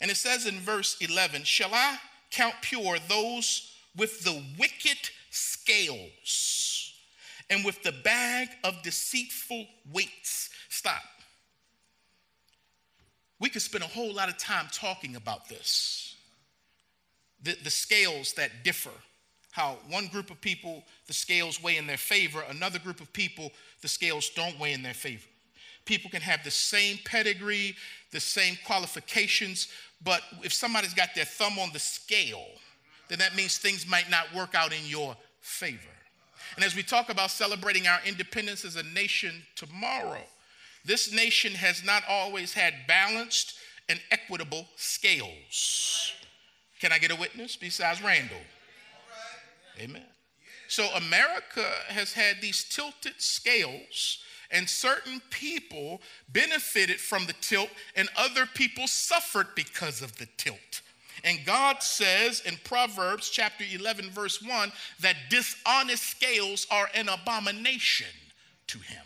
[0.00, 1.98] And it says in verse 11 Shall I
[2.30, 4.98] count pure those with the wicked
[5.30, 6.92] scales
[7.50, 10.50] and with the bag of deceitful weights?
[10.68, 11.02] Stop.
[13.38, 16.16] We could spend a whole lot of time talking about this.
[17.42, 18.90] The, the scales that differ.
[19.52, 23.52] How one group of people, the scales weigh in their favor, another group of people,
[23.80, 25.26] the scales don't weigh in their favor
[25.86, 27.74] people can have the same pedigree,
[28.10, 29.68] the same qualifications,
[30.04, 32.46] but if somebody's got their thumb on the scale,
[33.08, 35.80] then that means things might not work out in your favor.
[36.56, 40.22] And as we talk about celebrating our independence as a nation tomorrow,
[40.86, 43.54] this nation has not always had balanced
[43.88, 46.12] and equitable scales.
[46.80, 48.36] Can I get a witness besides Randall?
[49.80, 50.04] Amen.
[50.68, 54.18] So America has had these tilted scales,
[54.50, 56.00] and certain people
[56.32, 60.82] benefited from the tilt, and other people suffered because of the tilt.
[61.24, 68.06] And God says in Proverbs chapter 11, verse 1, that dishonest scales are an abomination
[68.68, 69.02] to him.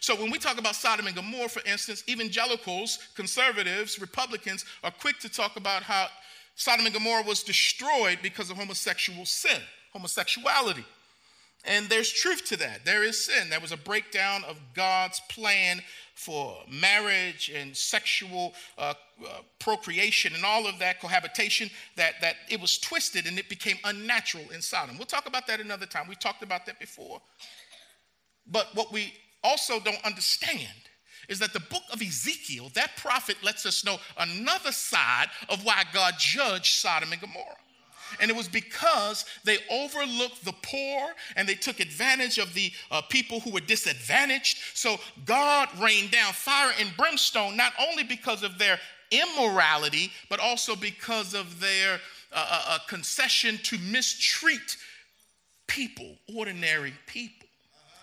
[0.00, 5.18] So when we talk about Sodom and Gomorrah, for instance, evangelicals, conservatives, Republicans are quick
[5.20, 6.08] to talk about how
[6.56, 9.60] Sodom and Gomorrah was destroyed because of homosexual sin,
[9.92, 10.84] homosexuality.
[11.66, 12.84] And there's truth to that.
[12.84, 13.48] There is sin.
[13.48, 15.82] There was a breakdown of God's plan
[16.14, 18.94] for marriage and sexual uh,
[19.26, 23.76] uh, procreation and all of that cohabitation that, that it was twisted and it became
[23.84, 24.98] unnatural in Sodom.
[24.98, 26.06] We'll talk about that another time.
[26.06, 27.20] We talked about that before.
[28.46, 30.68] But what we also don't understand
[31.28, 35.84] is that the book of Ezekiel, that prophet lets us know another side of why
[35.92, 37.56] God judged Sodom and Gomorrah.
[38.20, 43.02] And it was because they overlooked the poor and they took advantage of the uh,
[43.02, 44.58] people who were disadvantaged.
[44.74, 48.78] So God rained down fire and brimstone, not only because of their
[49.10, 52.00] immorality, but also because of their
[52.32, 54.76] uh, uh, uh concession to mistreat
[55.66, 57.43] people, ordinary people.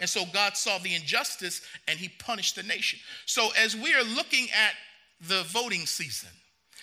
[0.01, 2.99] And so God saw the injustice and he punished the nation.
[3.27, 4.73] So as we are looking at
[5.27, 6.29] the voting season,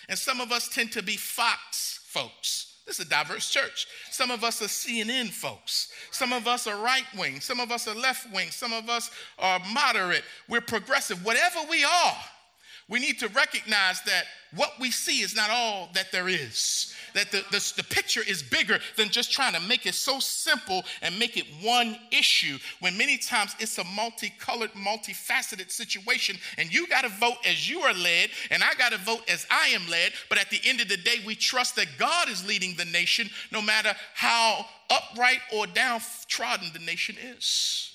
[0.07, 2.77] and some of us tend to be Fox folks.
[2.87, 3.85] This is a diverse church.
[4.09, 5.91] Some of us are CNN folks.
[6.09, 7.39] Some of us are right wing.
[7.39, 8.49] Some of us are left wing.
[8.49, 10.23] Some of us are moderate.
[10.47, 11.23] We're progressive.
[11.23, 12.17] Whatever we are,
[12.87, 14.23] we need to recognize that
[14.55, 16.95] what we see is not all that there is.
[17.13, 20.83] That the, the, the, picture is bigger than just trying to make it so simple
[21.01, 26.87] and make it one issue, when many times it's a multicolored, multifaceted situation, and you
[26.87, 29.87] got to vote as you are led, and I got to vote as I am
[29.89, 30.13] led.
[30.29, 33.29] But at the end of the day, we trust that God is leading the nation,
[33.51, 37.88] no matter how upright or downtrodden the nation is.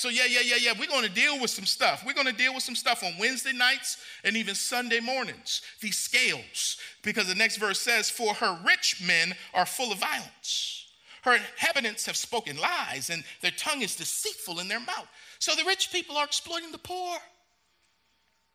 [0.00, 0.72] So, yeah, yeah, yeah, yeah.
[0.78, 2.04] We're going to deal with some stuff.
[2.06, 5.60] We're going to deal with some stuff on Wednesday nights and even Sunday mornings.
[5.82, 6.78] These scales.
[7.02, 10.86] Because the next verse says, For her rich men are full of violence.
[11.20, 15.06] Her inhabitants have spoken lies, and their tongue is deceitful in their mouth.
[15.38, 17.18] So the rich people are exploiting the poor.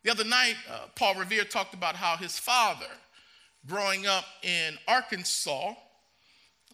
[0.03, 2.89] The other night, uh, Paul Revere talked about how his father,
[3.67, 5.73] growing up in Arkansas,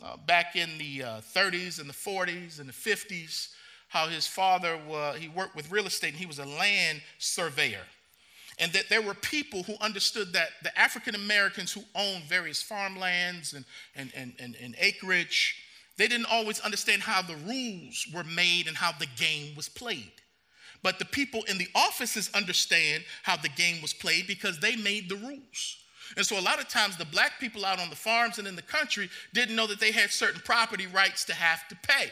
[0.01, 3.49] uh, back in the uh, 30s and the 40s and the 50s,
[3.91, 7.84] how his father was, he worked with real estate and he was a land surveyor.
[8.58, 13.51] And that there were people who understood that the African Americans who owned various farmlands
[13.51, 15.58] and, and, and, and, and acreage,
[15.97, 20.13] they didn't always understand how the rules were made and how the game was played.
[20.82, 25.10] But the people in the offices understand how the game was played because they made
[25.10, 25.77] the rules.
[26.15, 28.56] And so a lot of times the black people out on the farms and in
[28.56, 32.10] the country didn't know that they had certain property rights to have to pay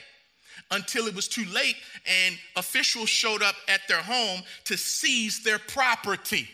[0.72, 5.60] until it was too late and officials showed up at their home to seize their
[5.60, 6.48] property.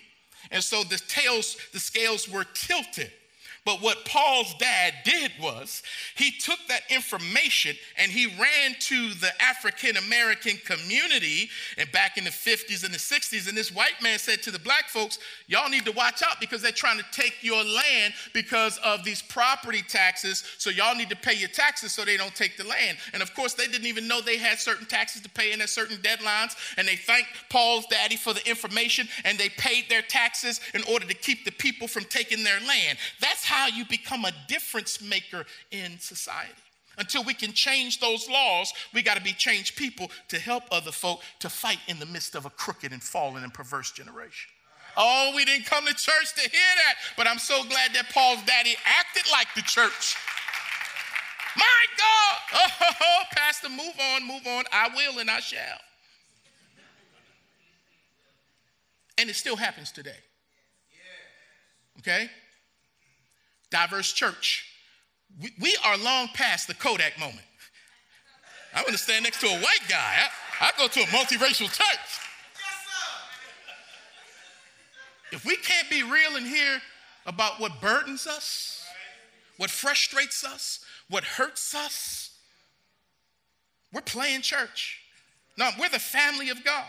[0.51, 3.12] And so the tails, the scales were tilted.
[3.65, 5.82] But what Paul's dad did was
[6.15, 11.49] he took that information and he ran to the African American community
[11.80, 13.49] and back in the 50s and the 60s.
[13.49, 16.62] And this white man said to the black folks, Y'all need to watch out because
[16.62, 20.43] they're trying to take your land because of these property taxes.
[20.60, 22.97] So y'all need to pay your taxes so they don't take the land.
[23.13, 25.69] And of course, they didn't even know they had certain taxes to pay and at
[25.69, 26.56] certain deadlines.
[26.78, 31.08] And they thanked Paul's daddy for the information and they paid their taxes in order
[31.08, 32.99] to keep the people from taking their land.
[33.19, 36.51] That's how how you become a difference maker in society.
[36.97, 40.91] Until we can change those laws, we got to be changed people to help other
[40.91, 44.51] folk to fight in the midst of a crooked and fallen and perverse generation.
[44.97, 48.43] Oh, we didn't come to church to hear that, but I'm so glad that Paul's
[48.45, 50.15] daddy acted like the church.
[51.57, 52.69] My God.
[52.81, 54.63] Oh, oh, Pastor, move on, move on.
[54.71, 55.79] I will and I shall.
[59.17, 60.19] And it still happens today.
[61.99, 62.29] Okay?
[63.75, 64.65] Diverse church.
[65.41, 67.45] We, we are long past the Kodak moment.
[68.73, 70.15] I want to stand next to a white guy.
[70.61, 72.19] I, I go to a multiracial church.
[75.33, 76.79] If we can't be real in here
[77.25, 78.86] about what burdens us,
[79.57, 82.32] what frustrates us, what hurts us,
[83.91, 85.01] we're playing church.
[85.57, 86.86] No, we're the family of God.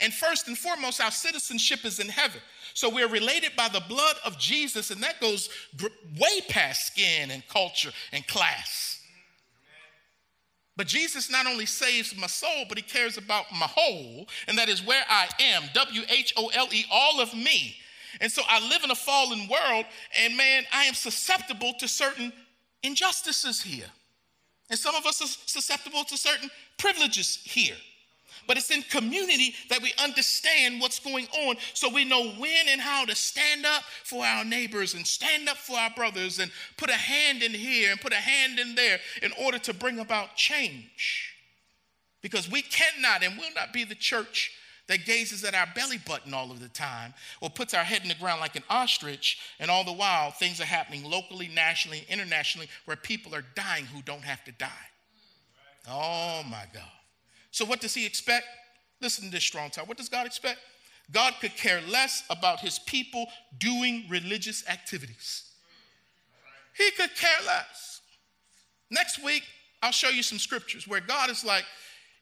[0.00, 2.40] And first and foremost, our citizenship is in heaven.
[2.74, 5.48] So we're related by the blood of Jesus, and that goes
[6.18, 9.00] way past skin and culture and class.
[10.76, 14.68] But Jesus not only saves my soul, but he cares about my whole, and that
[14.68, 17.74] is where I am W H O L E, all of me.
[18.20, 19.86] And so I live in a fallen world,
[20.22, 22.32] and man, I am susceptible to certain
[22.84, 23.86] injustices here.
[24.70, 27.74] And some of us are susceptible to certain privileges here.
[28.48, 32.80] But it's in community that we understand what's going on so we know when and
[32.80, 36.88] how to stand up for our neighbors and stand up for our brothers and put
[36.88, 40.34] a hand in here and put a hand in there in order to bring about
[40.34, 41.34] change.
[42.22, 44.50] Because we cannot and will not be the church
[44.88, 48.08] that gazes at our belly button all of the time or puts our head in
[48.08, 52.68] the ground like an ostrich, and all the while things are happening locally, nationally, internationally
[52.86, 54.68] where people are dying who don't have to die.
[55.86, 56.97] Oh my God.
[57.50, 58.46] So, what does he expect?
[59.00, 59.84] Listen to this Strong Tower.
[59.84, 60.58] What does God expect?
[61.10, 63.26] God could care less about his people
[63.58, 65.44] doing religious activities.
[66.76, 68.00] He could care less.
[68.90, 69.42] Next week,
[69.82, 71.64] I'll show you some scriptures where God is like,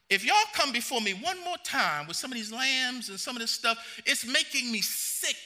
[0.09, 3.35] if y'all come before me one more time with some of these lambs and some
[3.35, 5.37] of this stuff, it's making me sick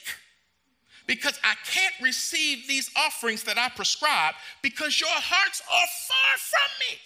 [1.07, 6.69] because I can't receive these offerings that I prescribe because your hearts are far from
[6.79, 6.99] me.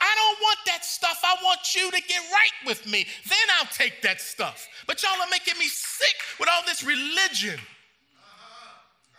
[0.00, 1.20] I don't want that stuff.
[1.24, 3.06] I want you to get right with me.
[3.28, 4.68] Then I'll take that stuff.
[4.86, 7.58] But y'all are making me sick with all this religion.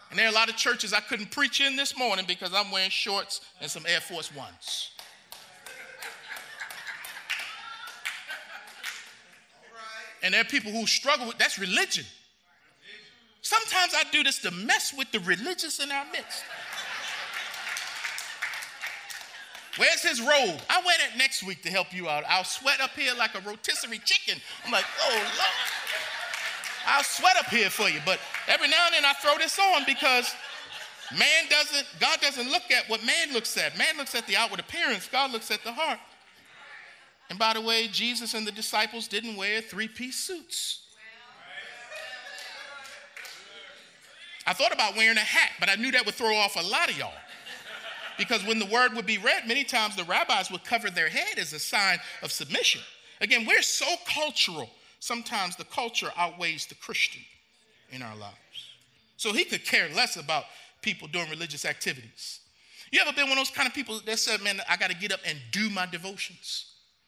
[0.09, 2.69] And there are a lot of churches I couldn't preach in this morning because I'm
[2.69, 4.91] wearing shorts and some Air Force Ones.
[10.23, 12.05] And there are people who struggle with that's religion.
[13.41, 16.43] Sometimes I do this to mess with the religious in our midst.
[19.77, 20.59] Where's his robe?
[20.69, 22.23] I wear that next week to help you out.
[22.27, 24.41] I'll sweat up here like a rotisserie chicken.
[24.65, 25.27] I'm like, oh Lord.
[26.85, 27.99] I'll sweat up here for you.
[28.05, 30.33] But every now and then I throw this on because
[31.11, 33.77] man doesn't, God doesn't look at what man looks at.
[33.77, 35.99] Man looks at the outward appearance, God looks at the heart.
[37.29, 40.79] And by the way, Jesus and the disciples didn't wear three piece suits.
[44.45, 46.89] I thought about wearing a hat, but I knew that would throw off a lot
[46.89, 47.13] of y'all.
[48.21, 51.39] Because when the word would be read, many times the rabbis would cover their head
[51.39, 52.79] as a sign of submission.
[53.19, 54.69] Again, we're so cultural.
[54.99, 57.23] Sometimes the culture outweighs the Christian
[57.89, 58.35] in our lives.
[59.17, 60.43] So he could care less about
[60.83, 62.41] people doing religious activities.
[62.91, 64.95] You ever been one of those kind of people that said, man, I got to
[64.95, 66.67] get up and do my devotions?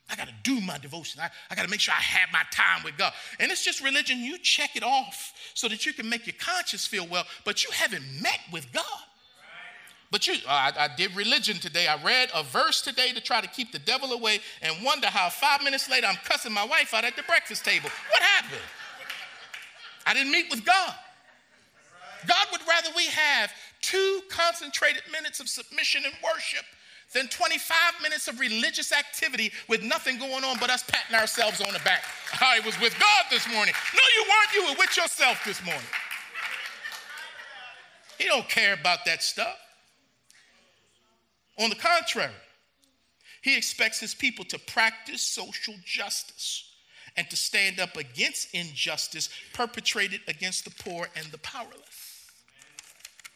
[0.09, 1.21] I got to do my devotion.
[1.21, 3.13] I, I got to make sure I have my time with God.
[3.39, 4.17] And it's just religion.
[4.17, 7.69] You check it off so that you can make your conscience feel well, but you
[7.71, 8.83] haven't met with God.
[10.13, 11.87] But you, uh, I, I, did religion today.
[11.87, 15.27] I read a verse today to try to keep the devil away and wonder how
[15.29, 17.89] five minutes later I'm cussing my wife out at the breakfast table.
[18.11, 18.61] What happened?
[20.05, 20.93] I didn't meet with God.
[22.27, 23.51] God would rather we have
[23.81, 26.63] two concentrated minutes of submission and worship
[27.15, 31.73] than 25 minutes of religious activity with nothing going on but us patting ourselves on
[31.73, 32.03] the back.
[32.39, 33.73] I was with God this morning.
[33.95, 34.53] No, you weren't.
[34.53, 35.81] You were with yourself this morning.
[38.19, 39.57] He don't care about that stuff.
[41.59, 42.31] On the contrary,
[43.41, 46.71] he expects his people to practice social justice
[47.15, 52.29] and to stand up against injustice perpetrated against the poor and the powerless.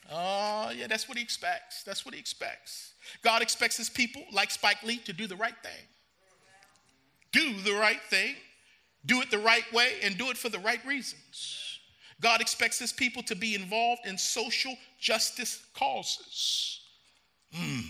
[0.10, 1.84] Oh, yeah, that's what he expects.
[1.84, 2.94] That's what he expects.
[3.24, 5.86] God expects his people, like Spike Lee, to do the right thing.
[7.34, 8.36] Do the right thing,
[9.06, 11.80] do it the right way, and do it for the right reasons.
[12.22, 16.82] God expects his people to be involved in social justice causes.
[17.54, 17.82] Hmm.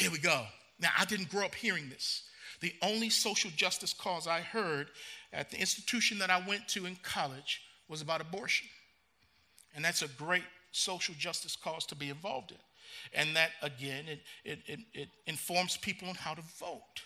[0.00, 0.46] Here we go.
[0.80, 2.22] Now, I didn't grow up hearing this.
[2.62, 4.88] The only social justice cause I heard
[5.30, 8.66] at the institution that I went to in college was about abortion.
[9.76, 12.56] And that's a great social justice cause to be involved in.
[13.12, 17.02] And that, again, it, it, it, it informs people on how to vote.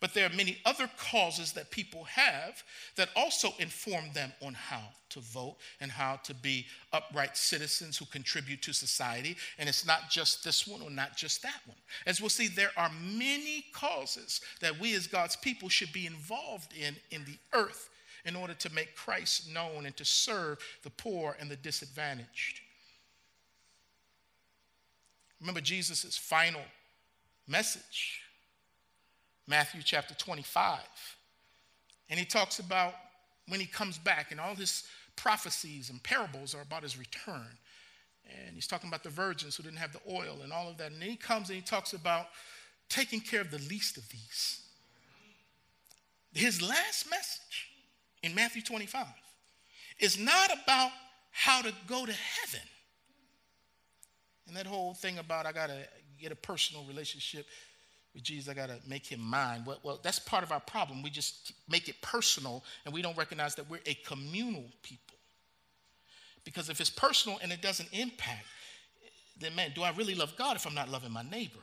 [0.00, 2.62] But there are many other causes that people have
[2.96, 8.06] that also inform them on how to vote and how to be upright citizens who
[8.06, 9.36] contribute to society.
[9.58, 11.76] And it's not just this one or not just that one.
[12.06, 16.72] As we'll see, there are many causes that we as God's people should be involved
[16.72, 17.90] in in the earth
[18.24, 22.60] in order to make Christ known and to serve the poor and the disadvantaged.
[25.40, 26.60] Remember Jesus' final
[27.46, 28.20] message,
[29.50, 30.78] Matthew chapter 25.
[32.08, 32.94] And he talks about
[33.48, 34.84] when he comes back, and all his
[35.16, 37.48] prophecies and parables are about his return.
[38.24, 40.92] And he's talking about the virgins who didn't have the oil and all of that.
[40.92, 42.26] And then he comes and he talks about
[42.88, 44.62] taking care of the least of these.
[46.32, 47.70] His last message
[48.22, 49.04] in Matthew 25
[49.98, 50.92] is not about
[51.32, 52.66] how to go to heaven.
[54.46, 55.78] And that whole thing about I got to
[56.20, 57.46] get a personal relationship
[58.18, 59.62] Jesus, I got to make him mine.
[59.64, 61.02] Well, well, that's part of our problem.
[61.02, 65.16] We just make it personal and we don't recognize that we're a communal people.
[66.44, 68.46] Because if it's personal and it doesn't impact,
[69.38, 71.60] then man, do I really love God if I'm not loving my neighbor?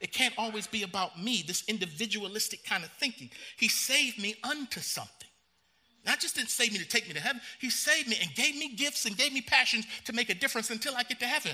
[0.00, 3.30] It can't always be about me, this individualistic kind of thinking.
[3.58, 5.28] He saved me unto something.
[6.06, 8.56] Not just didn't save me to take me to heaven, He saved me and gave
[8.56, 11.52] me gifts and gave me passions to make a difference until I get to heaven.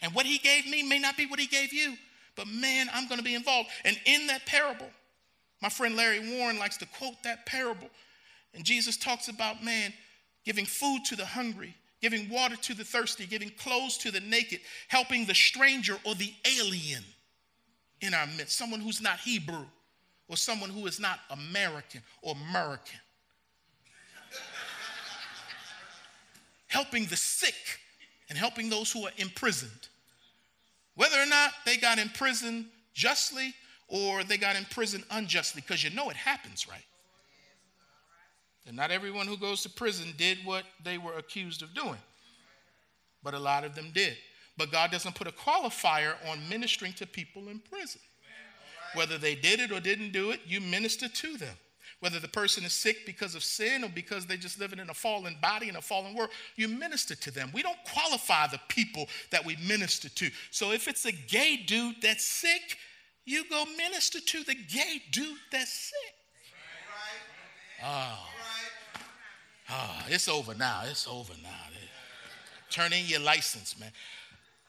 [0.00, 1.96] And what He gave me may not be what He gave you,
[2.36, 3.70] but man, I'm going to be involved.
[3.84, 4.88] And in that parable,
[5.62, 7.88] my friend Larry Warren likes to quote that parable.
[8.54, 9.92] And Jesus talks about, man,
[10.44, 14.60] giving food to the hungry, giving water to the thirsty, giving clothes to the naked,
[14.88, 17.02] helping the stranger or the alien
[18.00, 19.64] in our midst, someone who's not Hebrew
[20.28, 23.00] or someone who is not American or American.
[26.68, 27.54] helping the sick
[28.28, 29.88] and helping those who are imprisoned.
[30.96, 33.54] Whether or not they got imprisoned justly
[33.88, 36.84] or they got imprisoned unjustly, because you know it happens, right?
[38.66, 42.00] And not everyone who goes to prison did what they were accused of doing,
[43.22, 44.16] but a lot of them did.
[44.56, 48.00] But God doesn't put a qualifier on ministering to people in prison.
[48.94, 51.54] Whether they did it or didn't do it, you minister to them.
[52.00, 54.94] Whether the person is sick because of sin or because they're just living in a
[54.94, 57.50] fallen body in a fallen world, you minister to them.
[57.54, 60.30] We don't qualify the people that we minister to.
[60.50, 62.76] So if it's a gay dude that's sick,
[63.24, 66.14] you go minister to the gay dude that's sick.
[67.84, 68.28] Oh.
[69.70, 70.82] oh, it's over now.
[70.88, 71.50] It's over now.
[72.70, 73.90] Turn in your license, man.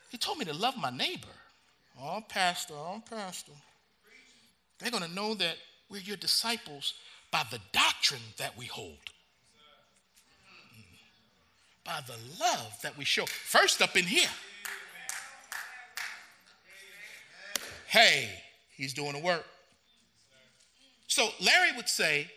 [0.09, 1.28] He told me to love my neighbor.
[2.01, 3.51] Oh, pastor, oh, pastor.
[4.80, 5.57] They're going to know that
[5.89, 6.93] we're your disciples
[7.32, 9.11] by the doctrine that we hold,
[11.84, 13.25] by the love that we show.
[13.25, 14.30] First up in here.
[17.88, 18.30] Hey,
[18.75, 19.45] he's doing the work.
[21.07, 22.30] So Larry would say,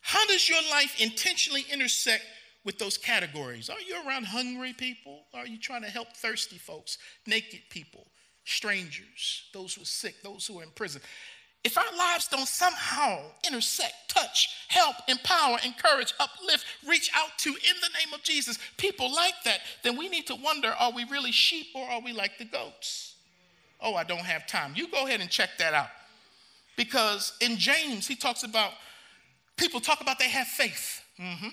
[0.00, 2.24] How does your life intentionally intersect
[2.64, 3.70] with those categories?
[3.70, 5.22] Are you around hungry people?
[5.32, 8.08] Are you trying to help thirsty folks, naked people,
[8.44, 11.00] strangers, those who are sick, those who are in prison?
[11.64, 17.76] If our lives don't somehow intersect, touch, help, empower, encourage, uplift, reach out to in
[17.80, 21.32] the name of Jesus, people like that, then we need to wonder are we really
[21.32, 23.16] sheep or are we like the goats?
[23.80, 24.72] Oh, I don't have time.
[24.76, 25.88] You go ahead and check that out.
[26.76, 28.72] Because in James, he talks about
[29.56, 31.02] people talk about they have faith.
[31.18, 31.48] Mm-hmm.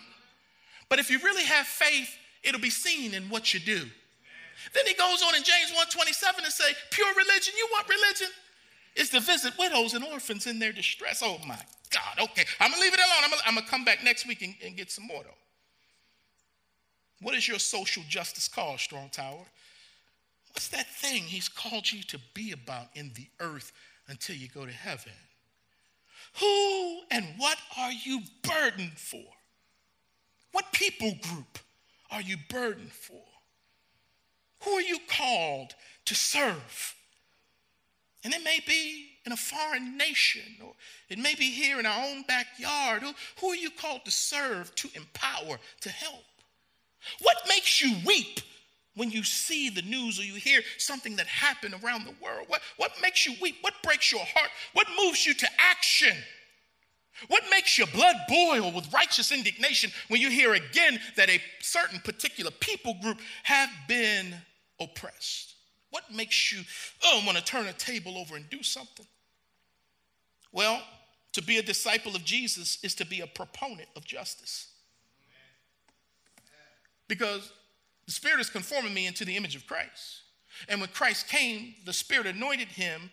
[0.87, 3.81] But if you really have faith, it'll be seen in what you do.
[4.73, 8.27] Then he goes on in James 1:27 and say, pure religion, you want religion?
[8.95, 11.21] Is to visit widows and orphans in their distress.
[11.23, 11.59] Oh my
[11.91, 12.29] God.
[12.29, 13.23] Okay, I'm gonna leave it alone.
[13.23, 15.29] I'm gonna, I'm gonna come back next week and, and, get some more though.
[17.21, 19.45] What is your social justice called, Strong Tower?
[20.53, 23.73] What's that thing he's called you to be about in the earth
[24.07, 25.11] until you go to heaven?
[26.39, 29.23] Who and what are you burdened for?
[30.51, 31.59] What people group
[32.11, 33.21] are you burdened for?
[34.63, 35.75] Who are you called
[36.05, 36.95] to serve?
[38.25, 40.73] And it may be in a foreign nation, or
[41.09, 43.03] it may be here in our own backyard.
[43.03, 46.23] Who, who are you called to serve, to empower, to help?
[47.21, 48.39] What makes you weep
[48.95, 52.45] when you see the news or you hear something that happened around the world?
[52.47, 53.57] What, what makes you weep?
[53.61, 54.49] What breaks your heart?
[54.73, 56.17] What moves you to action?
[57.27, 61.99] What makes your blood boil with righteous indignation when you hear again that a certain
[61.99, 64.33] particular people group have been
[64.79, 65.44] oppressed?
[65.95, 66.61] What makes you,
[67.05, 69.05] oh, want to turn a table over and do something?
[70.51, 70.83] Well,
[71.31, 74.67] to be a disciple of Jesus is to be a proponent of justice.
[77.07, 77.49] Because
[78.05, 80.23] the Spirit is conforming me into the image of Christ.
[80.67, 83.09] And when Christ came, the Spirit anointed him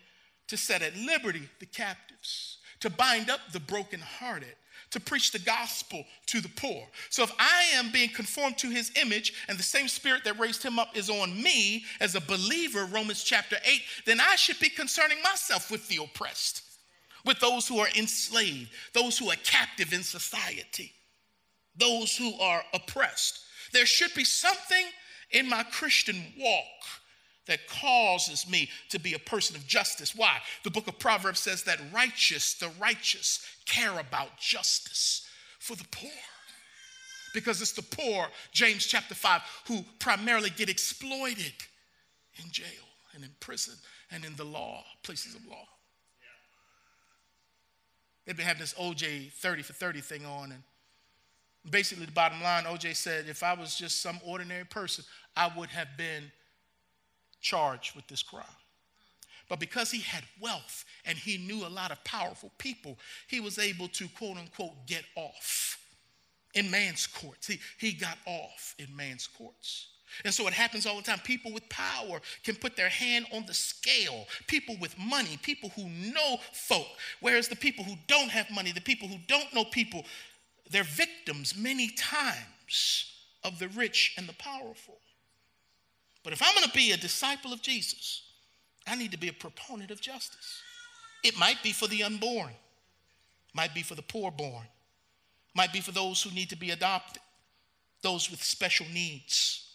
[0.49, 4.55] to set at liberty the captives, to bind up the brokenhearted,
[4.93, 6.87] to preach the gospel to the poor.
[7.09, 10.63] So if I am being conformed to his image and the same spirit that raised
[10.63, 14.69] him up is on me as a believer, Romans chapter 8, then I should be
[14.69, 16.61] concerning myself with the oppressed,
[17.25, 20.93] with those who are enslaved, those who are captive in society,
[21.75, 23.39] those who are oppressed.
[23.71, 24.85] There should be something
[25.31, 27.01] in my Christian walk
[27.47, 30.15] that causes me to be a person of justice.
[30.15, 30.37] Why?
[30.63, 35.27] The book of Proverbs says that righteous, the righteous, care about justice
[35.59, 36.11] for the poor.
[37.33, 41.53] Because it's the poor, James chapter 5, who primarily get exploited
[42.35, 42.67] in jail
[43.13, 43.73] and in prison
[44.11, 45.65] and in the law, places of law.
[48.25, 50.63] They've been having this OJ 30 for 30 thing on, and
[51.69, 55.03] basically the bottom line, OJ said, if I was just some ordinary person,
[55.35, 56.31] I would have been
[57.43, 58.45] charged with this crime.
[59.49, 63.59] But because he had wealth and he knew a lot of powerful people, he was
[63.59, 65.77] able to quote unquote get off.
[66.55, 67.47] in man's courts.
[67.47, 69.89] He, he got off in man's courts.
[70.23, 71.19] And so it happens all the time.
[71.23, 74.27] People with power can put their hand on the scale.
[74.47, 76.87] People with money, people who know folk.
[77.21, 80.05] Whereas the people who don't have money, the people who don't know people,
[80.69, 83.11] they're victims many times
[83.43, 84.99] of the rich and the powerful.
[86.23, 88.21] But if I'm going to be a disciple of Jesus,
[88.87, 90.61] I need to be a proponent of justice.
[91.23, 92.51] It might be for the unborn,
[93.53, 94.65] might be for the poor born,
[95.55, 97.21] might be for those who need to be adopted,
[98.01, 99.69] those with special needs.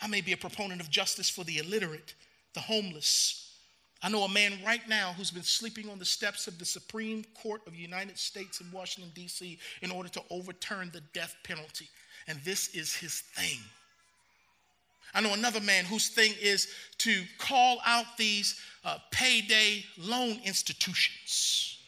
[0.00, 2.14] I may be a proponent of justice for the illiterate,
[2.54, 3.58] the homeless.
[4.02, 7.24] I know a man right now who's been sleeping on the steps of the Supreme
[7.34, 11.88] Court of the United States in Washington, D.C., in order to overturn the death penalty.
[12.26, 13.58] And this is his thing.
[15.14, 21.78] I know another man whose thing is to call out these uh, payday loan institutions.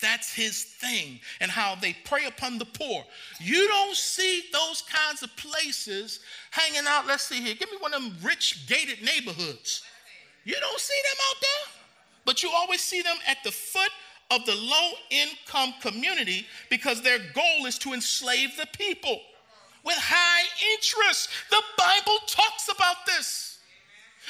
[0.00, 3.04] That's his thing, and how they prey upon the poor.
[3.40, 6.20] You don't see those kinds of places
[6.50, 7.06] hanging out.
[7.06, 7.54] Let's see here.
[7.54, 9.82] Give me one of them rich gated neighborhoods.
[10.44, 11.82] You don't see them out there,
[12.26, 13.90] but you always see them at the foot
[14.30, 19.20] of the low income community because their goal is to enslave the people
[19.84, 21.28] with high interest.
[21.50, 23.58] The Bible talks about this.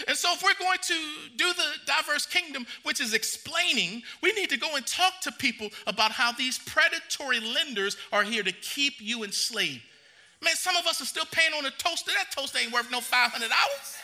[0.08, 0.94] And so, if we're going to
[1.36, 5.68] do the diverse kingdom, which is explaining, we need to go and talk to people
[5.86, 9.82] about how these predatory lenders are here to keep you enslaved.
[10.42, 12.10] Man, some of us are still paying on a toaster.
[12.16, 14.00] That toaster ain't worth no $500.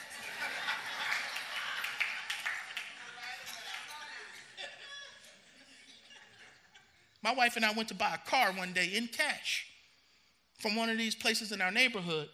[7.23, 9.70] My wife and I went to buy a car one day in cash
[10.61, 12.29] from one of these places in our neighborhood.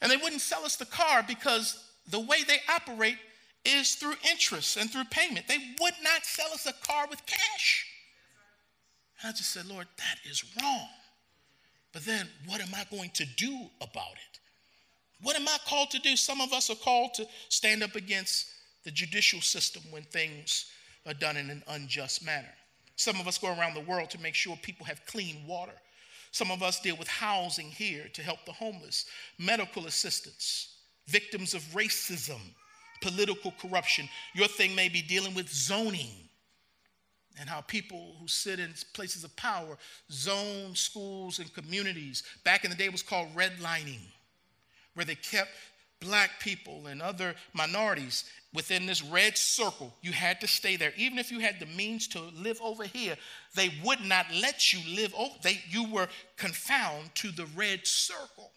[0.00, 3.18] And they wouldn't sell us the car because the way they operate
[3.64, 5.48] is through interest and through payment.
[5.48, 7.86] They would not sell us a car with cash.
[9.22, 10.88] And I just said, Lord, that is wrong.
[11.92, 14.40] But then what am I going to do about it?
[15.22, 16.16] What am I called to do?
[16.16, 18.48] Some of us are called to stand up against
[18.84, 20.66] the judicial system when things
[21.06, 22.52] are done in an unjust manner.
[22.96, 25.72] Some of us go around the world to make sure people have clean water.
[26.34, 29.04] Some of us deal with housing here to help the homeless,
[29.38, 32.40] medical assistance, victims of racism,
[33.00, 34.08] political corruption.
[34.34, 36.28] Your thing may be dealing with zoning
[37.38, 39.78] and how people who sit in places of power
[40.10, 42.24] zone schools and communities.
[42.42, 44.02] Back in the day, it was called redlining,
[44.94, 45.52] where they kept
[46.04, 49.92] black people and other minorities within this red circle.
[50.02, 50.92] You had to stay there.
[50.96, 53.16] Even if you had the means to live over here,
[53.54, 55.34] they would not let you live over.
[55.42, 58.52] They, you were confound to the red circle.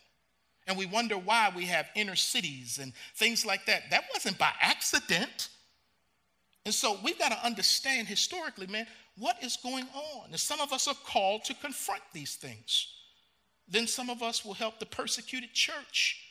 [0.68, 3.84] And we wonder why we have inner cities and things like that.
[3.90, 5.48] That wasn't by accident.
[6.66, 8.86] And so we've got to understand historically, man,
[9.18, 10.30] what is going on.
[10.30, 12.88] And some of us are called to confront these things.
[13.68, 16.27] Then some of us will help the persecuted church,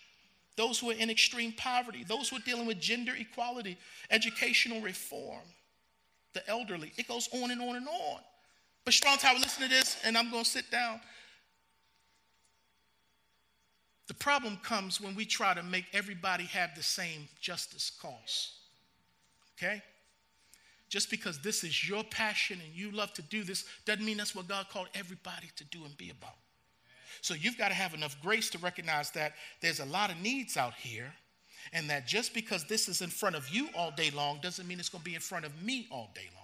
[0.57, 3.77] those who are in extreme poverty, those who are dealing with gender equality,
[4.11, 5.45] educational reform,
[6.33, 6.93] the elderly.
[6.97, 8.21] It goes on and on and on.
[8.85, 11.01] But Strong Tower, listen to this, and I'm going to sit down.
[14.07, 18.53] The problem comes when we try to make everybody have the same justice cause.
[19.59, 19.83] Okay?
[20.89, 24.35] Just because this is your passion and you love to do this doesn't mean that's
[24.35, 26.37] what God called everybody to do and be about.
[27.21, 30.57] So you've got to have enough grace to recognize that there's a lot of needs
[30.57, 31.13] out here,
[31.73, 34.79] and that just because this is in front of you all day long doesn't mean
[34.79, 36.43] it's going to be in front of me all day long.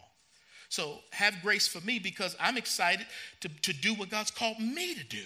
[0.68, 3.06] So have grace for me because I'm excited
[3.40, 5.22] to, to do what God's called me to do.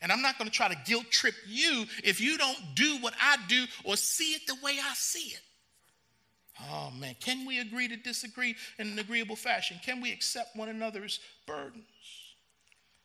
[0.00, 3.14] And I'm not going to try to guilt trip you if you don't do what
[3.20, 5.40] I do or see it the way I see it.
[6.70, 9.78] Oh man, can we agree to disagree in an agreeable fashion?
[9.84, 11.84] Can we accept one another's burdens?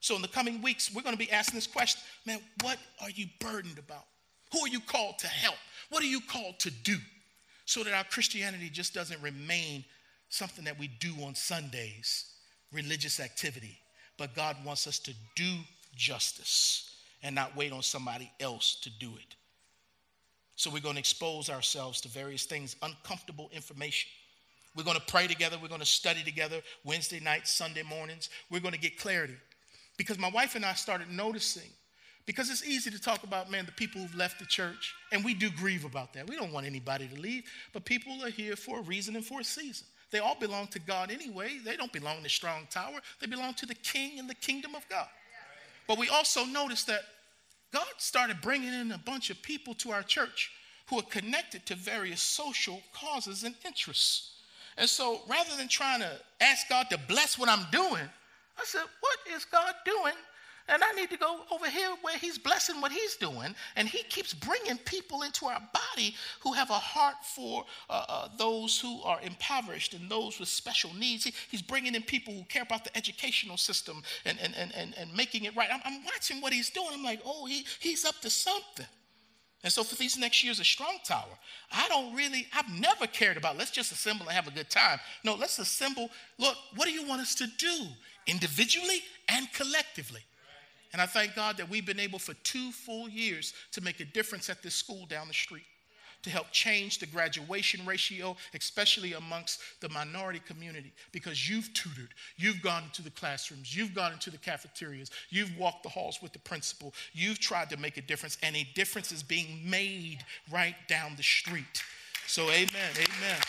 [0.02, 3.12] So, in the coming weeks, we're going to be asking this question man, what are
[3.12, 4.06] you burdened about?
[4.52, 5.56] Who are you called to help?
[5.90, 6.98] What are you called to do?
[7.66, 9.86] So that our Christianity just doesn't remain
[10.30, 12.34] something that we do on Sundays,
[12.74, 13.78] religious activity,
[14.18, 15.58] but God wants us to do
[15.96, 19.36] justice and not wait on somebody else to do it.
[20.56, 24.10] So we're going to expose ourselves to various things, uncomfortable information.
[24.76, 25.58] We're going to pray together.
[25.62, 28.30] We're going to study together Wednesday nights, Sunday mornings.
[28.50, 29.36] We're going to get clarity.
[30.02, 31.70] Because my wife and I started noticing,
[32.26, 35.36] because it's easy to talk about, man, the people who've left the church, and we
[35.36, 36.28] do grieve about that.
[36.28, 39.42] We don't want anybody to leave, but people are here for a reason and for
[39.42, 39.86] a season.
[40.10, 41.60] They all belong to God anyway.
[41.64, 44.74] They don't belong in to Strong Tower, they belong to the King and the kingdom
[44.74, 45.08] of God.
[45.88, 47.02] But we also noticed that
[47.72, 50.50] God started bringing in a bunch of people to our church
[50.88, 54.32] who are connected to various social causes and interests.
[54.80, 58.10] And so rather than trying to ask God to bless what I'm doing,
[58.58, 60.14] I said, What is God doing
[60.68, 63.56] And I need to go over here where he's blessing what he's doing.
[63.76, 68.28] And he keeps bringing people into our body who have a heart for uh, uh,
[68.38, 71.24] those who are impoverished and those with special needs.
[71.26, 74.96] He, he's bringing in people who care about the educational system and, and, and, and,
[74.98, 75.70] and making it right.
[75.72, 76.90] I'm, I'm watching what he's doing.
[76.94, 78.88] I'm like, oh, he, he's up to something.
[79.64, 81.38] And so for these next years of Strong Tower,
[81.72, 85.00] I don't really, I've never cared about let's just assemble and have a good time.
[85.24, 86.10] No, let's assemble.
[86.40, 87.88] Look, what do you want us to do
[88.28, 90.22] individually and collectively?
[90.94, 94.06] And I thank God that we've been able for two full years to make a
[94.06, 95.64] difference at this school down the street
[96.24, 102.62] to help change the graduation ratio, especially amongst the minority community, because you've tutored, you've
[102.62, 106.40] gone into the classrooms, you've gone into the cafeterias, you've walked the halls with the
[106.40, 110.20] principal, you've tried to make a difference, and a difference is being made
[110.52, 111.84] right down the street.
[112.28, 113.42] So, amen, amen.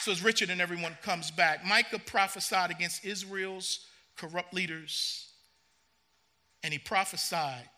[0.00, 3.80] So as Richard and everyone comes back, Micah prophesied against Israel's
[4.16, 5.28] corrupt leaders,
[6.62, 7.68] and he prophesied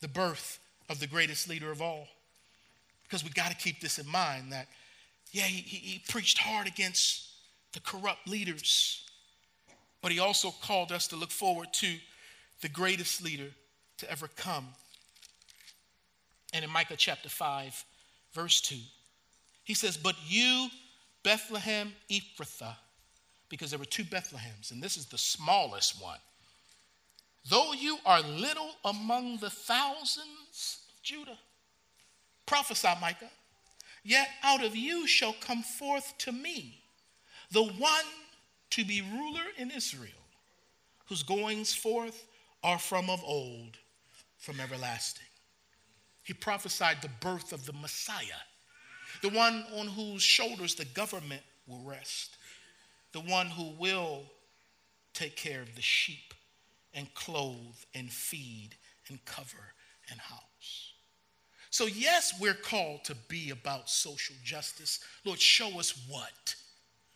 [0.00, 2.06] the birth of the greatest leader of all.
[3.02, 4.68] Because we got to keep this in mind that,
[5.32, 7.28] yeah, he, he, he preached hard against
[7.72, 9.04] the corrupt leaders,
[10.02, 11.96] but he also called us to look forward to
[12.62, 13.50] the greatest leader
[13.98, 14.68] to ever come.
[16.52, 17.84] And in Micah chapter 5,
[18.32, 18.76] verse 2,
[19.64, 20.68] he says, But you,
[21.26, 22.76] Bethlehem Ephrathah,
[23.48, 26.20] because there were two Bethlehems, and this is the smallest one.
[27.50, 31.36] Though you are little among the thousands of Judah,
[32.46, 33.32] prophesy, Micah,
[34.04, 36.78] yet out of you shall come forth to me
[37.50, 38.04] the one
[38.70, 40.12] to be ruler in Israel,
[41.06, 42.24] whose goings forth
[42.62, 43.78] are from of old,
[44.38, 45.26] from everlasting.
[46.22, 48.44] He prophesied the birth of the Messiah
[49.22, 52.36] the one on whose shoulders the government will rest,
[53.12, 54.22] the one who will
[55.14, 56.34] take care of the sheep
[56.94, 58.70] and clothe and feed
[59.08, 59.72] and cover
[60.10, 60.92] and house.
[61.70, 65.00] So, yes, we're called to be about social justice.
[65.24, 66.54] Lord, show us what.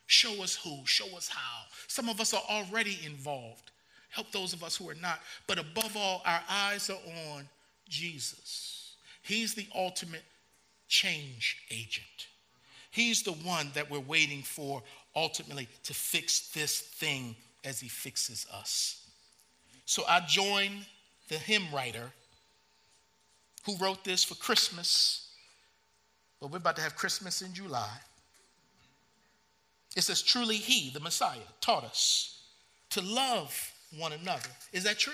[0.07, 0.81] Show us who.
[0.85, 1.63] Show us how.
[1.87, 3.71] Some of us are already involved.
[4.11, 5.21] Help those of us who are not.
[5.47, 6.99] But above all, our eyes are
[7.33, 7.49] on
[7.89, 8.97] Jesus.
[9.23, 10.25] He's the ultimate
[10.91, 12.27] change agent.
[12.91, 14.83] He's the one that we're waiting for
[15.17, 19.09] ultimately to fix this thing as he fixes us.
[19.87, 20.85] So I join
[21.29, 22.13] the hymn writer
[23.65, 25.29] who wrote this for Christmas,
[26.41, 27.91] but we're about to have Christmas in July.
[29.97, 32.43] It says, Truly, he, the Messiah, taught us
[32.91, 34.49] to love one another.
[34.73, 35.13] Is that true?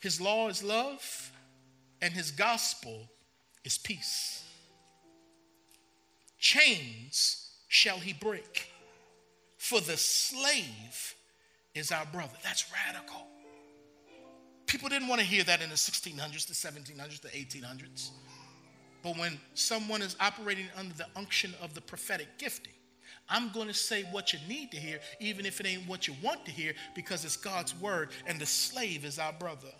[0.00, 1.30] His law is love
[2.00, 3.08] and his gospel
[3.64, 4.44] is peace.
[6.38, 8.70] Chains shall he break,
[9.56, 11.14] for the slave
[11.74, 12.36] is our brother.
[12.42, 13.26] That's radical.
[14.66, 18.10] People didn't want to hear that in the 1600s, the 1700s, the 1800s.
[19.02, 22.72] But when someone is operating under the unction of the prophetic gifting,
[23.28, 26.14] I'm going to say what you need to hear, even if it ain't what you
[26.22, 29.72] want to hear, because it's God's word, and the slave is our brother.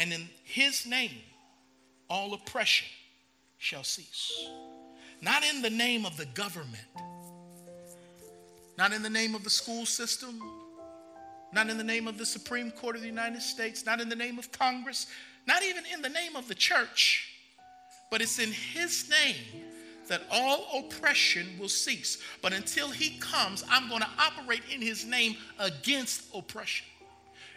[0.00, 1.10] And in his name,
[2.08, 2.88] all oppression
[3.58, 4.48] shall cease.
[5.20, 6.86] Not in the name of the government,
[8.78, 10.40] not in the name of the school system,
[11.52, 14.16] not in the name of the Supreme Court of the United States, not in the
[14.16, 15.06] name of Congress,
[15.46, 17.28] not even in the name of the church,
[18.10, 19.36] but it's in his name
[20.08, 22.22] that all oppression will cease.
[22.40, 26.86] But until he comes, I'm going to operate in his name against oppression.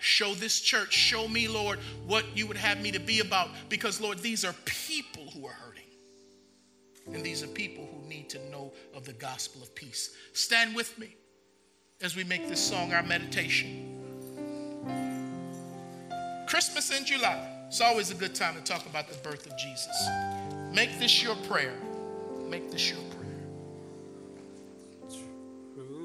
[0.04, 3.52] Show this church, show me, Lord, what you would have me to be about.
[3.70, 5.84] Because, Lord, these are people who are hurting.
[7.14, 10.14] And these are people who need to know of the gospel of peace.
[10.34, 11.16] Stand with me
[12.02, 14.02] as we make this song our meditation.
[16.48, 17.48] Christmas in July.
[17.68, 20.10] It's always a good time to talk about the birth of Jesus.
[20.74, 21.76] Make this your prayer.
[22.50, 23.14] Make this your prayer.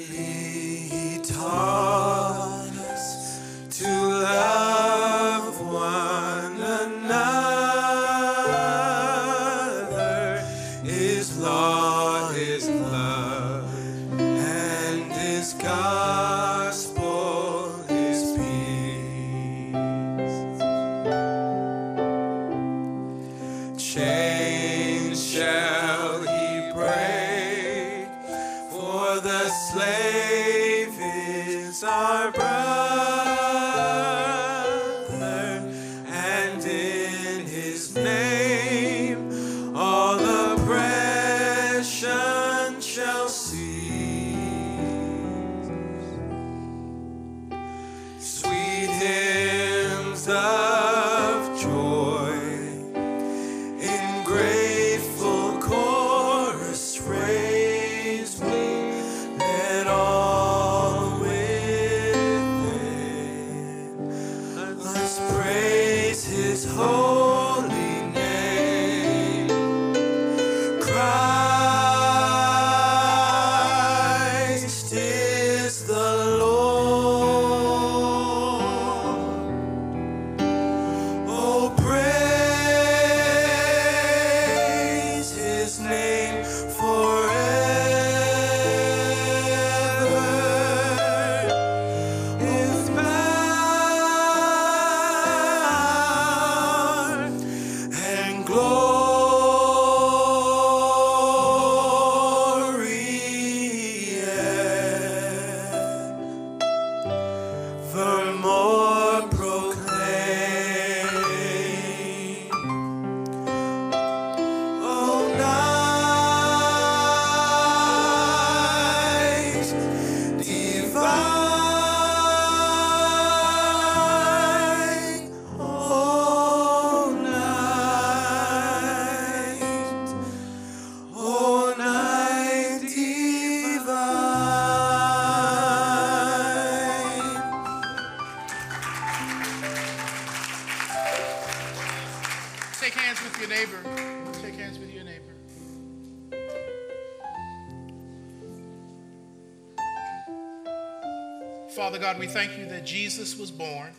[151.76, 153.94] Father God, we thank you that Jesus was born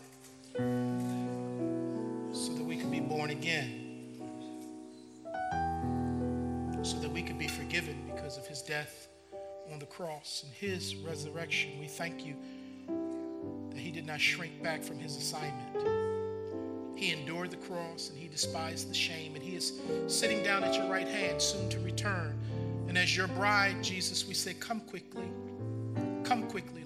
[2.35, 4.11] so that we could be born again,
[6.83, 9.09] so that we could be forgiven because of his death
[9.73, 11.71] on the cross and his resurrection.
[11.81, 12.37] We thank you
[13.71, 16.99] that he did not shrink back from his assignment.
[16.99, 20.75] He endured the cross and he despised the shame, and he is sitting down at
[20.75, 22.39] your right hand, soon to return.
[22.89, 25.31] And as your bride, Jesus, we say, Come quickly.
[26.23, 26.82] Come quickly.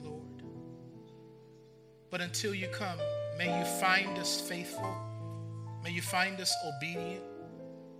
[2.17, 2.99] But until you come,
[3.37, 4.97] may you find us faithful.
[5.85, 7.23] May you find us obedient.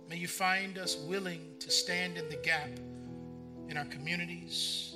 [0.09, 2.71] May you find us willing to stand in the gap
[3.69, 4.95] in our communities,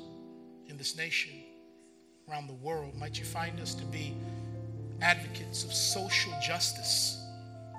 [0.69, 1.34] in this nation,
[2.28, 2.95] around the world.
[2.95, 4.15] Might you find us to be
[5.03, 7.24] advocates of social justice,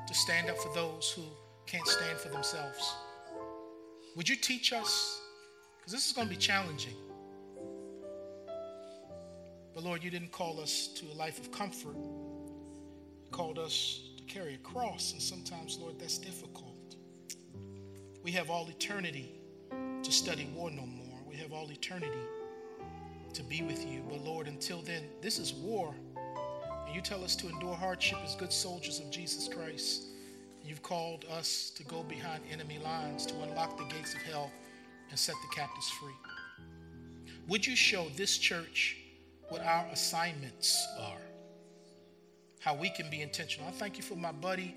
[0.07, 1.25] to stand up for those who
[1.67, 2.95] can't stand for themselves.
[4.15, 5.21] Would you teach us?
[5.77, 6.95] Because this is going to be challenging.
[9.75, 11.97] But Lord, you didn't call us to a life of comfort.
[11.97, 16.97] You called us to carry a cross, and sometimes, Lord, that's difficult.
[18.23, 19.33] We have all eternity
[20.03, 21.19] to study war no more.
[21.29, 22.21] We have all eternity
[23.33, 24.03] to be with you.
[24.09, 25.95] But Lord, until then, this is war.
[26.87, 30.05] And you tell us to endure hardship as good soldiers of Jesus Christ.
[30.65, 34.51] You've called us to go behind enemy lines, to unlock the gates of hell
[35.11, 36.15] and set the captives free.
[37.49, 38.99] Would you show this church
[39.53, 41.21] what our assignments are?
[42.61, 43.69] How we can be intentional.
[43.69, 44.75] I thank you for my buddy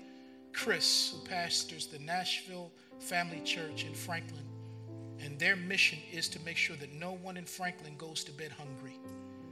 [0.52, 2.70] Chris, who pastors the Nashville
[3.00, 4.44] Family Church in Franklin.
[5.18, 8.52] And their mission is to make sure that no one in Franklin goes to bed
[8.52, 8.98] hungry.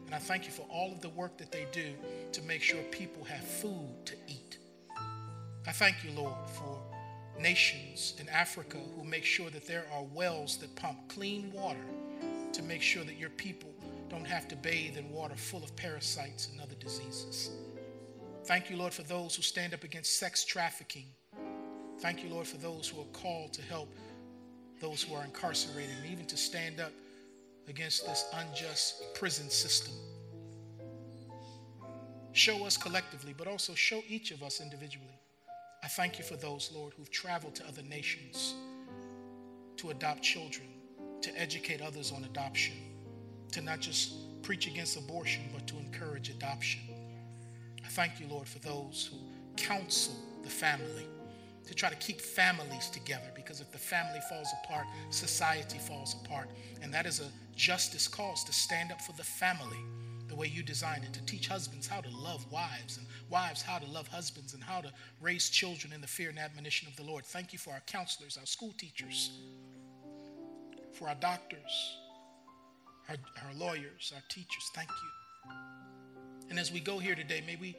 [0.05, 1.95] And I thank you for all of the work that they do
[2.33, 4.59] to make sure people have food to eat.
[5.67, 6.83] I thank you, Lord, for
[7.41, 11.87] nations in Africa who make sure that there are wells that pump clean water
[12.53, 13.71] to make sure that your people
[14.09, 17.51] don't have to bathe in water full of parasites and other diseases.
[18.45, 21.07] Thank you, Lord, for those who stand up against sex trafficking.
[22.01, 23.89] Thank you, Lord, for those who are called to help
[24.81, 26.93] those who are incarcerated and even to stand up
[27.69, 29.95] against this unjust prison system.
[32.33, 35.19] Show us collectively, but also show each of us individually.
[35.83, 38.55] I thank you for those, Lord, who've traveled to other nations
[39.77, 40.67] to adopt children,
[41.23, 42.75] to educate others on adoption,
[43.55, 46.81] to not just preach against abortion, but to encourage adoption.
[47.85, 49.19] I thank you, Lord, for those who
[49.57, 51.07] counsel the family
[51.67, 56.51] to try to keep families together because if the family falls apart, society falls apart.
[56.83, 59.79] And that is a justice cause to stand up for the family
[60.29, 63.79] the way you designed it, to teach husbands how to love wives and wives how
[63.79, 67.05] to love husbands and how to raise children in the fear and admonition of the
[67.05, 67.25] Lord.
[67.25, 69.31] Thank you for our counselors, our school teachers,
[70.93, 71.97] for our doctors,
[73.09, 74.71] our, our lawyers, our teachers.
[74.75, 75.53] Thank you.
[76.51, 77.77] And as we go here today, may we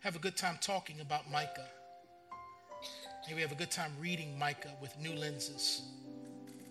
[0.00, 1.66] have a good time talking about Micah.
[3.28, 5.82] May we have a good time reading Micah with new lenses.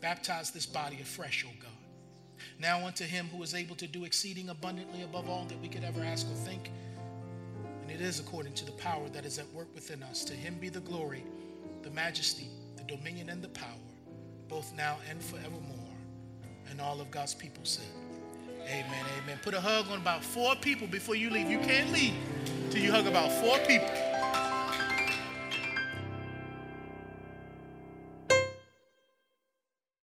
[0.01, 1.71] Baptize this body afresh, O God.
[2.59, 5.83] Now unto him who is able to do exceeding abundantly above all that we could
[5.83, 6.71] ever ask or think.
[7.81, 10.23] And it is according to the power that is at work within us.
[10.25, 11.23] To him be the glory,
[11.83, 13.67] the majesty, the dominion, and the power,
[14.47, 15.76] both now and forevermore.
[16.69, 17.85] And all of God's people said,
[18.65, 19.39] Amen, amen.
[19.43, 21.49] Put a hug on about four people before you leave.
[21.49, 22.13] You can't leave
[22.69, 23.89] till you hug about four people.